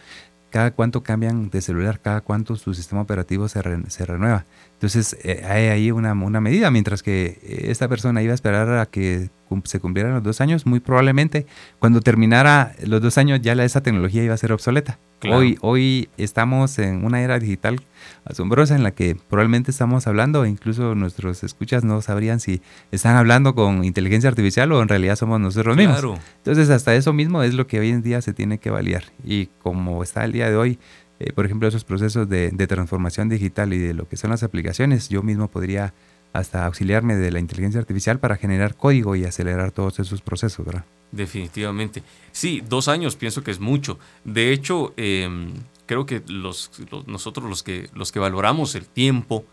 cada 0.50 0.70
cuánto 0.70 1.02
cambian 1.02 1.50
de 1.50 1.60
celular, 1.60 2.00
cada 2.00 2.20
cuánto 2.20 2.56
su 2.56 2.72
sistema 2.72 3.02
operativo 3.02 3.48
se, 3.48 3.60
se 3.88 4.06
renueva. 4.06 4.46
Entonces 4.74 5.16
eh, 5.22 5.44
hay 5.46 5.66
ahí 5.66 5.90
una, 5.90 6.12
una, 6.12 6.40
medida, 6.40 6.70
mientras 6.70 7.02
que 7.02 7.38
eh, 7.42 7.66
esta 7.68 7.88
persona 7.88 8.22
iba 8.22 8.32
a 8.32 8.34
esperar 8.34 8.70
a 8.78 8.86
que 8.86 9.30
se 9.64 9.80
cumplieran 9.80 10.14
los 10.14 10.22
dos 10.22 10.40
años, 10.40 10.66
muy 10.66 10.80
probablemente 10.80 11.46
cuando 11.78 12.00
terminara 12.00 12.74
los 12.84 13.02
dos 13.02 13.18
años 13.18 13.40
ya 13.42 13.54
la, 13.54 13.64
esa 13.64 13.82
tecnología 13.82 14.22
iba 14.22 14.34
a 14.34 14.38
ser 14.38 14.52
obsoleta. 14.52 14.98
Hoy, 15.30 15.58
hoy 15.62 16.08
estamos 16.16 16.78
en 16.78 17.04
una 17.04 17.20
era 17.20 17.38
digital 17.38 17.80
asombrosa 18.24 18.76
en 18.76 18.82
la 18.82 18.92
que 18.92 19.16
probablemente 19.16 19.70
estamos 19.70 20.06
hablando, 20.06 20.44
e 20.44 20.48
incluso 20.48 20.94
nuestros 20.94 21.44
escuchas 21.44 21.84
no 21.84 22.00
sabrían 22.02 22.40
si 22.40 22.60
están 22.90 23.16
hablando 23.16 23.54
con 23.54 23.84
inteligencia 23.84 24.28
artificial 24.28 24.70
o 24.72 24.82
en 24.82 24.88
realidad 24.88 25.16
somos 25.16 25.40
nosotros 25.40 25.76
mismos. 25.76 26.02
Entonces 26.38 26.70
hasta 26.70 26.94
eso 26.94 27.12
mismo 27.12 27.42
es 27.42 27.54
lo 27.54 27.66
que 27.66 27.80
hoy 27.80 27.90
en 27.90 28.02
día 28.02 28.20
se 28.22 28.32
tiene 28.32 28.58
que 28.58 28.70
validar. 28.70 29.04
Y 29.24 29.46
como 29.62 30.02
está 30.02 30.24
el 30.24 30.32
día 30.32 30.50
de 30.50 30.56
hoy, 30.56 30.78
eh, 31.20 31.32
por 31.32 31.46
ejemplo, 31.46 31.66
esos 31.66 31.84
procesos 31.84 32.28
de, 32.28 32.50
de 32.50 32.66
transformación 32.66 33.28
digital 33.28 33.72
y 33.72 33.78
de 33.78 33.94
lo 33.94 34.08
que 34.08 34.16
son 34.16 34.30
las 34.30 34.42
aplicaciones, 34.42 35.08
yo 35.08 35.22
mismo 35.22 35.48
podría 35.48 35.92
hasta 36.32 36.66
auxiliarme 36.66 37.16
de 37.16 37.30
la 37.30 37.38
inteligencia 37.38 37.80
artificial 37.80 38.20
para 38.20 38.36
generar 38.36 38.74
código 38.76 39.16
y 39.16 39.24
acelerar 39.24 39.72
todos 39.72 39.98
esos 39.98 40.20
procesos, 40.20 40.64
¿verdad? 40.64 40.84
Definitivamente. 41.10 42.02
Sí, 42.32 42.62
dos 42.66 42.88
años 42.88 43.16
pienso 43.16 43.42
que 43.42 43.50
es 43.50 43.60
mucho. 43.60 43.98
De 44.24 44.52
hecho, 44.52 44.92
em, 44.96 45.54
creo 45.88 46.06
que 46.06 46.22
los, 46.28 46.70
nosotros 47.06 47.48
los 47.48 47.64
que, 47.64 47.88
los 47.94 48.12
que 48.12 48.20
valoramos 48.20 48.76
el 48.76 48.86
tiempo 48.86 49.44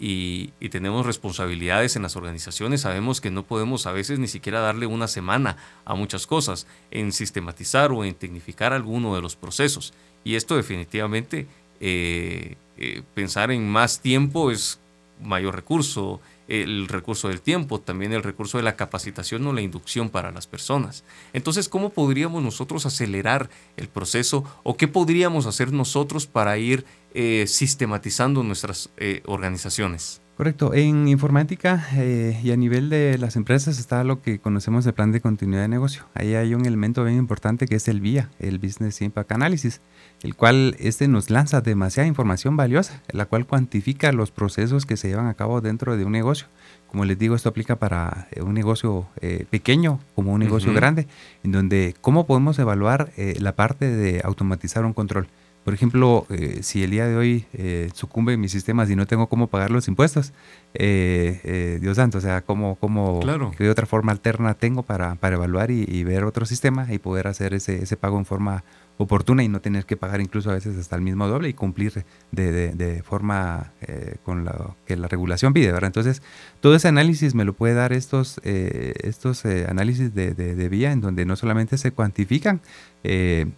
y, 0.00 0.48
tenemos 0.70 1.06
responsabilidades 1.06 1.94
en 1.94 2.02
las 2.02 2.16
organizaciones, 2.16 2.80
sabemos 2.80 3.20
que 3.20 3.30
no 3.30 3.44
podemos 3.44 3.86
a 3.86 3.92
veces 3.92 4.18
ni 4.18 4.26
siquiera 4.26 4.58
darle 4.60 4.86
una 4.86 5.06
semana 5.06 5.58
a 5.84 5.94
muchas 5.94 6.26
cosas 6.26 6.66
en 6.90 7.12
sistematizar 7.12 7.92
o 7.92 8.04
en 8.04 8.14
tecnificar 8.14 8.72
alguno 8.72 9.14
de 9.14 9.20
los 9.20 9.36
procesos. 9.36 9.92
Y 10.24 10.34
esto 10.34 10.56
definitivamente, 10.56 11.46
eh, 11.78 12.56
eh, 12.78 13.02
pensar 13.14 13.52
en 13.52 13.68
más 13.68 14.00
tiempo 14.00 14.50
es 14.50 14.80
mayor 15.22 15.54
recurso, 15.54 16.20
el 16.52 16.86
recurso 16.86 17.28
del 17.28 17.40
tiempo, 17.40 17.80
también 17.80 18.12
el 18.12 18.22
recurso 18.22 18.58
de 18.58 18.64
la 18.64 18.76
capacitación 18.76 19.46
o 19.46 19.54
la 19.54 19.62
inducción 19.62 20.10
para 20.10 20.30
las 20.32 20.46
personas. 20.46 21.02
Entonces, 21.32 21.68
¿cómo 21.68 21.90
podríamos 21.90 22.42
nosotros 22.42 22.84
acelerar 22.84 23.48
el 23.78 23.88
proceso 23.88 24.44
o 24.62 24.76
qué 24.76 24.86
podríamos 24.86 25.46
hacer 25.46 25.72
nosotros 25.72 26.26
para 26.26 26.58
ir 26.58 26.84
eh, 27.14 27.46
sistematizando 27.48 28.42
nuestras 28.42 28.90
eh, 28.98 29.22
organizaciones? 29.24 30.20
Correcto. 30.36 30.74
En 30.74 31.08
informática 31.08 31.86
eh, 31.94 32.40
y 32.42 32.50
a 32.52 32.56
nivel 32.56 32.88
de 32.88 33.16
las 33.18 33.36
empresas 33.36 33.78
está 33.78 34.02
lo 34.02 34.22
que 34.22 34.38
conocemos 34.38 34.84
el 34.86 34.92
plan 34.92 35.12
de 35.12 35.20
continuidad 35.20 35.62
de 35.62 35.68
negocio. 35.68 36.04
Ahí 36.14 36.34
hay 36.34 36.54
un 36.54 36.66
elemento 36.66 37.04
bien 37.04 37.16
importante 37.16 37.66
que 37.66 37.76
es 37.76 37.86
el 37.86 38.00
VIA, 38.00 38.30
el 38.38 38.58
Business 38.58 39.02
Impact 39.02 39.30
Analysis, 39.32 39.80
el 40.22 40.34
cual 40.34 40.76
este 40.78 41.08
nos 41.08 41.30
lanza 41.30 41.60
demasiada 41.60 42.06
información 42.06 42.56
valiosa, 42.56 43.02
la 43.10 43.26
cual 43.26 43.46
cuantifica 43.46 44.12
los 44.12 44.30
procesos 44.30 44.86
que 44.86 44.96
se 44.96 45.08
llevan 45.08 45.26
a 45.26 45.34
cabo 45.34 45.60
dentro 45.60 45.96
de 45.96 46.04
un 46.04 46.12
negocio. 46.12 46.46
Como 46.88 47.04
les 47.04 47.18
digo, 47.18 47.34
esto 47.34 47.48
aplica 47.48 47.76
para 47.76 48.28
eh, 48.30 48.42
un 48.42 48.54
negocio 48.54 49.06
eh, 49.20 49.46
pequeño 49.50 50.00
como 50.14 50.32
un 50.32 50.40
negocio 50.40 50.72
grande, 50.72 51.08
en 51.42 51.52
donde 51.52 51.94
cómo 52.00 52.26
podemos 52.26 52.58
evaluar 52.58 53.12
la 53.16 53.56
parte 53.56 53.88
de 53.88 54.20
automatizar 54.24 54.84
un 54.84 54.92
control. 54.92 55.28
Por 55.64 55.74
ejemplo, 55.74 56.26
eh, 56.28 56.58
si 56.62 56.82
el 56.82 56.90
día 56.90 57.06
de 57.06 57.16
hoy 57.16 57.46
eh, 57.52 57.88
sucumbe 57.94 58.36
mi 58.36 58.48
sistema 58.48 58.84
y 58.88 58.96
no 58.96 59.06
tengo 59.06 59.28
cómo 59.28 59.46
pagar 59.46 59.70
los 59.70 59.86
impuestos, 59.86 60.32
eh, 60.74 61.78
Dios 61.80 61.96
santo, 61.96 62.18
o 62.18 62.20
sea, 62.20 62.40
¿cómo, 62.40 62.76
cómo 62.76 63.20
qué 63.56 63.70
otra 63.70 63.86
forma 63.86 64.10
alterna 64.10 64.54
tengo 64.54 64.82
para, 64.82 65.14
para 65.14 65.36
evaluar 65.36 65.70
y, 65.70 66.02
ver 66.02 66.24
otro 66.24 66.46
sistema 66.46 66.92
y 66.92 66.98
poder 66.98 67.28
hacer 67.28 67.54
ese, 67.54 67.80
ese 67.80 67.96
pago 67.96 68.18
en 68.18 68.24
forma 68.24 68.64
oportuna 68.98 69.42
y 69.42 69.48
no 69.48 69.60
tener 69.60 69.86
que 69.86 69.96
pagar 69.96 70.20
incluso 70.20 70.50
a 70.50 70.54
veces 70.54 70.76
hasta 70.76 70.96
el 70.96 71.02
mismo 71.02 71.26
doble 71.26 71.48
y 71.48 71.54
cumplir 71.54 72.04
de, 72.30 72.72
de, 72.72 73.02
forma 73.02 73.72
eh, 73.80 74.16
con 74.22 74.44
lo 74.44 74.76
que 74.86 74.96
la 74.96 75.08
regulación 75.08 75.52
pide, 75.52 75.72
¿verdad? 75.72 75.88
Entonces, 75.88 76.22
todo 76.60 76.74
ese 76.74 76.88
análisis 76.88 77.34
me 77.34 77.44
lo 77.44 77.54
puede 77.54 77.74
dar 77.74 77.92
estos, 77.92 78.40
eh, 78.44 78.94
estos 79.02 79.44
eh, 79.44 79.66
análisis 79.68 80.14
de, 80.14 80.34
de, 80.34 80.68
vía 80.68 80.92
en 80.92 81.00
donde 81.00 81.24
no 81.24 81.36
solamente 81.36 81.76
se 81.76 81.92
cuantifican 81.92 82.60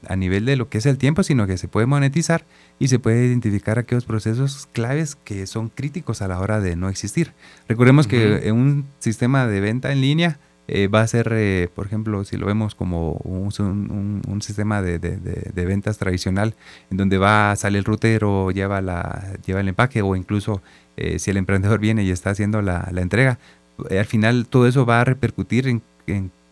a 0.09 0.17
nivel 0.17 0.47
de 0.47 0.57
lo 0.57 0.71
que 0.71 0.79
es 0.79 0.87
el 0.87 0.97
tiempo, 0.97 1.23
sino 1.23 1.47
que 1.47 1.59
se 1.59 1.69
puede 1.69 1.87
monetizar 1.87 2.47
y 2.79 2.89
se 2.89 2.99
puede 2.99 3.27
identificar 3.27 3.79
aquellos 3.79 4.07
procesos 4.07 4.69
claves 4.73 5.17
que 5.17 5.47
son 5.47 5.69
críticos 5.69 6.23
a 6.23 6.29
la 6.29 6.41
hora 6.41 6.61
de 6.61 6.77
no 6.77 6.89
existir. 6.89 7.35
Recordemos 7.69 8.07
que 8.07 8.49
en 8.49 8.55
un 8.55 8.87
sistema 9.01 9.47
de 9.47 9.61
venta 9.61 9.93
en 9.93 10.01
línea, 10.01 10.39
eh, 10.67 10.89
va 10.89 11.03
a 11.03 11.07
ser, 11.07 11.31
eh, 11.33 11.69
por 11.75 11.87
ejemplo, 11.87 12.25
si 12.25 12.37
lo 12.39 12.47
vemos 12.47 12.75
como 12.75 13.13
un, 13.25 13.51
sistema 14.41 14.81
de, 14.81 14.99
ventas 15.55 15.99
tradicional, 15.99 16.55
en 16.91 16.97
donde 16.97 17.19
va, 17.19 17.55
sale 17.57 17.79
el 17.79 17.85
rutero, 17.85 18.51
lleva, 18.51 18.81
la, 18.81 19.35
lleva 19.45 19.61
el 19.61 19.69
empaque 19.69 20.01
o 20.03 20.17
incluso 20.17 20.63
eh, 20.97 21.19
si 21.19 21.31
el 21.31 21.37
emprendedor 21.37 21.81
viene 21.81 22.03
y 22.05 22.11
está 22.11 22.31
haciendo 22.31 22.63
la, 22.63 22.89
entrega, 22.97 23.39
al 23.91 24.07
final 24.07 24.47
todo 24.47 24.67
eso 24.67 24.87
va 24.87 25.01
a 25.01 25.05
repercutir 25.05 25.69
en, 25.69 25.83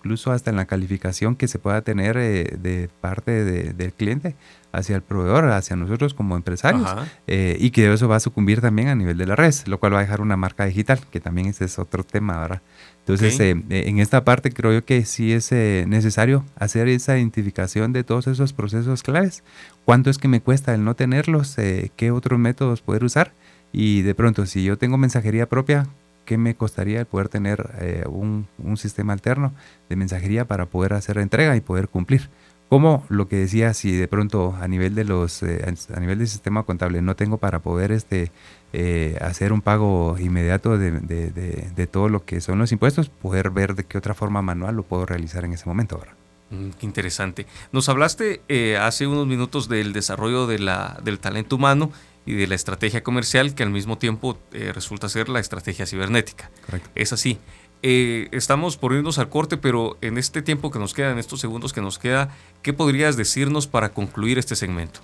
incluso 0.03 0.33
hasta 0.33 0.51
en 0.51 0.57
la 0.57 0.67
calificación 0.67 1.37
que 1.37 1.47
se 1.47 1.59
pueda 1.59 1.83
tener 1.83 2.17
de 2.17 2.91
parte 3.01 3.45
del 3.73 3.93
cliente 3.93 4.35
hacia 4.73 4.97
el 4.97 5.03
proveedor, 5.03 5.45
hacia 5.51 5.77
nosotros 5.77 6.15
como 6.15 6.35
empresarios, 6.35 6.88
y 7.27 7.71
que 7.71 7.93
eso 7.93 8.09
va 8.09 8.17
a 8.17 8.21
sucumbir 8.21 8.61
también 8.61 8.88
a 8.88 8.95
nivel 8.95 9.17
de 9.17 9.27
la 9.27 9.37
red, 9.37 9.55
lo 9.67 9.79
cual 9.79 9.95
va 9.95 9.99
a 9.99 10.03
dejar 10.03 10.21
una 10.21 10.37
marca 10.37 10.65
digital, 10.65 11.01
que 11.11 11.21
también 11.21 11.47
ese 11.49 11.67
es 11.67 11.79
otro 11.79 12.03
tema, 12.03 12.41
¿verdad? 12.41 12.62
Entonces, 13.03 13.38
eh, 13.41 13.61
eh, 13.71 13.85
en 13.87 13.99
esta 13.99 14.25
parte 14.25 14.53
creo 14.53 14.73
yo 14.73 14.85
que 14.85 15.05
sí 15.05 15.33
es 15.33 15.51
eh, 15.51 15.85
necesario 15.88 16.45
hacer 16.55 16.87
esa 16.87 17.19
identificación 17.19 17.93
de 17.93 18.05
todos 18.05 18.29
esos 18.29 18.53
procesos 18.53 19.03
claves. 19.03 19.43
¿Cuánto 19.85 20.09
es 20.09 20.19
que 20.19 20.29
me 20.29 20.41
cuesta 20.41 20.73
el 20.73 20.85
no 20.85 20.95
tenerlos? 20.95 21.57
¿Qué 21.97 22.11
otros 22.12 22.38
métodos 22.38 22.81
poder 22.81 23.03
usar? 23.03 23.33
Y 23.73 24.03
de 24.03 24.15
pronto, 24.15 24.47
si 24.47 24.62
yo 24.62 24.79
tengo 24.79 24.99
mensajería 24.99 25.49
propia, 25.49 25.88
¿qué 26.24 26.38
me 26.38 26.54
costaría 26.54 27.00
el 27.00 27.06
poder 27.06 27.28
tener 27.28 28.04
un, 28.08 28.46
un, 28.58 28.76
sistema 28.76 29.12
alterno 29.12 29.52
de 29.88 29.96
mensajería 29.96 30.46
para 30.46 30.66
poder 30.66 30.92
hacer 30.92 31.18
entrega 31.18 31.56
y 31.56 31.61
poder 31.61 31.88
cumplir? 31.88 32.28
Como 32.72 33.04
lo 33.11 33.28
que 33.28 33.37
decía, 33.37 33.74
si 33.74 33.92
de 33.92 34.08
pronto 34.08 34.56
a 34.58 34.66
nivel 34.66 34.94
de 34.94 35.04
los, 35.04 35.42
a 35.42 36.00
nivel 36.00 36.20
del 36.20 36.26
sistema 36.26 36.62
contable 36.62 37.02
no 37.02 37.14
tengo 37.14 37.37
para 37.37 37.58
poder 37.58 37.92
este 37.92 38.32
eh, 38.72 39.18
hacer 39.20 39.52
un 39.52 39.61
pago 39.61 40.16
inmediato 40.18 40.78
de, 40.78 40.90
de, 40.90 41.87
todo 41.87 42.08
lo 42.08 42.24
que 42.24 42.40
son 42.40 42.58
los 42.58 42.72
impuestos, 42.72 43.11
poder 43.11 43.50
ver 43.50 43.74
de 43.74 43.85
qué 43.85 43.98
otra 43.98 44.14
forma 44.14 44.40
manual 44.40 44.76
lo 44.76 44.85
puedo 44.85 45.04
realizar 45.04 45.44
en 45.44 45.52
ese 45.52 45.66
momento 45.66 45.96
ahora. 45.96 46.14
Mm, 46.48 46.70
qué 46.80 46.87
interesante. 46.87 47.46
Nos 47.72 47.90
hablaste 47.90 48.40
eh, 48.48 48.78
hace 48.78 49.06
unos 49.06 49.26
minutos 49.26 49.68
del 49.68 49.92
desarrollo 49.92 50.46
de 50.46 50.58
la, 50.58 50.98
del 51.04 51.18
talento 51.18 51.56
humano 51.56 51.92
y 52.26 52.35
de 52.35 52.46
la 52.46 52.54
estrategia 52.54 53.02
comercial 53.02 53.54
que 53.54 53.62
al 53.62 53.70
mismo 53.70 53.98
tiempo 53.98 54.38
eh, 54.52 54.72
resulta 54.72 55.08
ser 55.08 55.28
la 55.28 55.40
estrategia 55.40 55.87
cibernética. 55.87 56.50
Correcto. 56.66 56.90
Es 56.94 57.12
así. 57.12 57.38
estamos 57.82 58.76
por 58.76 58.92
irnos 58.92 59.18
al 59.18 59.28
corte, 59.28 59.56
pero 59.56 59.96
en 60.00 60.18
este 60.18 60.40
tiempo 60.40 60.70
que 60.70 60.78
nos 60.78 60.94
queda, 60.94 61.11
en 61.11 61.18
estos 61.18 61.40
segundos 61.40 61.72
que 61.72 61.80
nos 61.80 61.98
queda, 61.98 62.30
¿qué 62.62 62.72
podrías 62.72 63.16
decirnos 63.16 63.66
para 63.66 63.92
concluir 63.92 64.38
este 64.38 64.54
segmento? 64.54 65.00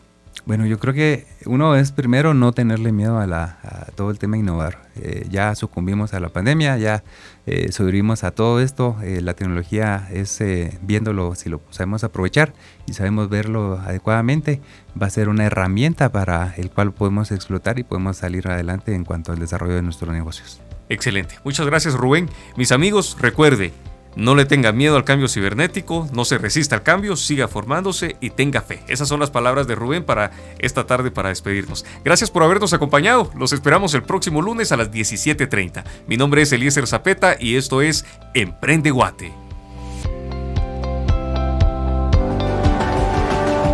Bueno, 0.46 0.66
yo 0.66 0.79
creo 0.79 0.94
que 0.94 1.27
uno 1.44 1.74
es 1.77 1.92
primero 1.92 2.35
no 2.35 2.53
tenerle 2.53 2.92
miedo 2.92 3.18
a, 3.18 3.27
la, 3.27 3.59
todo 3.96 4.11
el 4.11 4.18
tema 4.18 4.37
innovar. 4.37 4.88
Eh, 4.96 5.27
ya 5.31 5.55
sucumbimos 5.55 6.14
a 6.14 6.20
la 6.20 6.31
pandemia, 6.31 6.77
ya 6.79 7.05
eh, 7.46 7.70
sobrevivimos 7.72 8.24
a 8.24 8.31
todo 8.31 8.61
esto. 8.61 8.96
Eh, 9.03 9.20
la 9.20 9.35
tecnología 9.35 10.09
es 10.12 10.40
eh, 10.40 10.79
viéndolo, 10.83 11.35
si 11.35 11.48
lo 11.48 11.61
sabemos 11.70 12.05
aprovechar 12.05 12.53
y 12.87 12.94
sabemos 12.94 13.29
verlo 13.29 13.79
adecuadamente, 13.79 14.61
va 15.01 15.07
a 15.07 15.11
ser 15.11 15.29
una 15.29 15.44
herramienta 15.44 16.11
para 16.11 16.55
el 16.57 16.70
cual 16.70 16.92
podemos 16.92 17.31
explotar 17.31 17.79
y 17.79 17.85
podemos 17.85 18.18
salir 18.18 18.48
adelante 18.48 18.94
en 18.94 19.05
cuanto 19.05 19.33
al 19.33 19.38
desarrollo 19.38 19.74
de 19.74 19.83
nuestros 19.83 20.12
negocios. 20.12 20.61
Excelente. 20.88 21.38
Muchas 21.44 21.66
gracias 21.66 21.94
Rubén. 21.94 22.29
Mis 22.57 22.72
amigos, 22.72 23.16
recuerde, 23.20 23.72
no 24.16 24.35
le 24.35 24.44
tenga 24.44 24.73
miedo 24.73 24.97
al 24.97 25.05
cambio 25.05 25.29
cibernético, 25.29 26.09
no 26.12 26.25
se 26.25 26.38
resista 26.38 26.75
al 26.75 26.83
cambio, 26.83 27.16
siga 27.16 27.49
formándose 27.49 28.16
y 28.21 28.31
tenga 28.31 28.61
fe. 28.61 28.83
Esas 28.88 29.09
son 29.09 29.21
las 29.21 29.31
palabras 29.31 29.66
de 29.66 29.75
Rubén 29.75 30.05
para 30.05 30.31
esta 30.59 30.87
tarde 30.87 31.11
para 31.11 31.29
despedirnos. 31.29 31.85
Gracias 32.05 32.31
por 32.31 32.42
habernos 32.42 32.73
acompañado. 32.73 33.31
Los 33.37 33.53
esperamos 33.53 33.94
el 33.94 34.03
próximo 34.03 34.42
lunes 34.42 34.73
a 34.73 34.77
las 34.77 34.90
17:30. 34.90 35.85
Mi 36.07 36.16
nombre 36.16 36.42
es 36.42 36.53
Eliezer 36.53 36.87
Zapeta 36.87 37.37
y 37.38 37.57
esto 37.57 37.83
es 37.83 38.05
Emprende 38.35 38.90
Guate. 38.90 39.33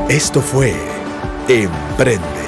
Esto 0.08 0.40
fue 0.42 0.74
Emprende. 1.48 2.44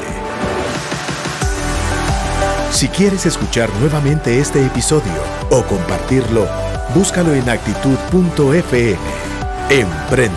Si 2.70 2.88
quieres 2.88 3.25
escuchar 3.25 3.70
nuevamente 3.81 4.38
este 4.38 4.64
episodio 4.66 5.14
o 5.51 5.62
compartirlo, 5.64 6.46
Búscalo 6.94 7.35
en 7.35 7.49
actitud.fm. 7.49 8.96
Emprende. 9.70 10.37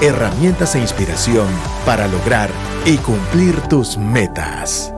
Herramientas 0.00 0.74
e 0.74 0.80
inspiración 0.80 1.46
para 1.84 2.08
lograr 2.08 2.50
y 2.84 2.96
cumplir 2.98 3.60
tus 3.62 3.96
metas. 3.96 4.95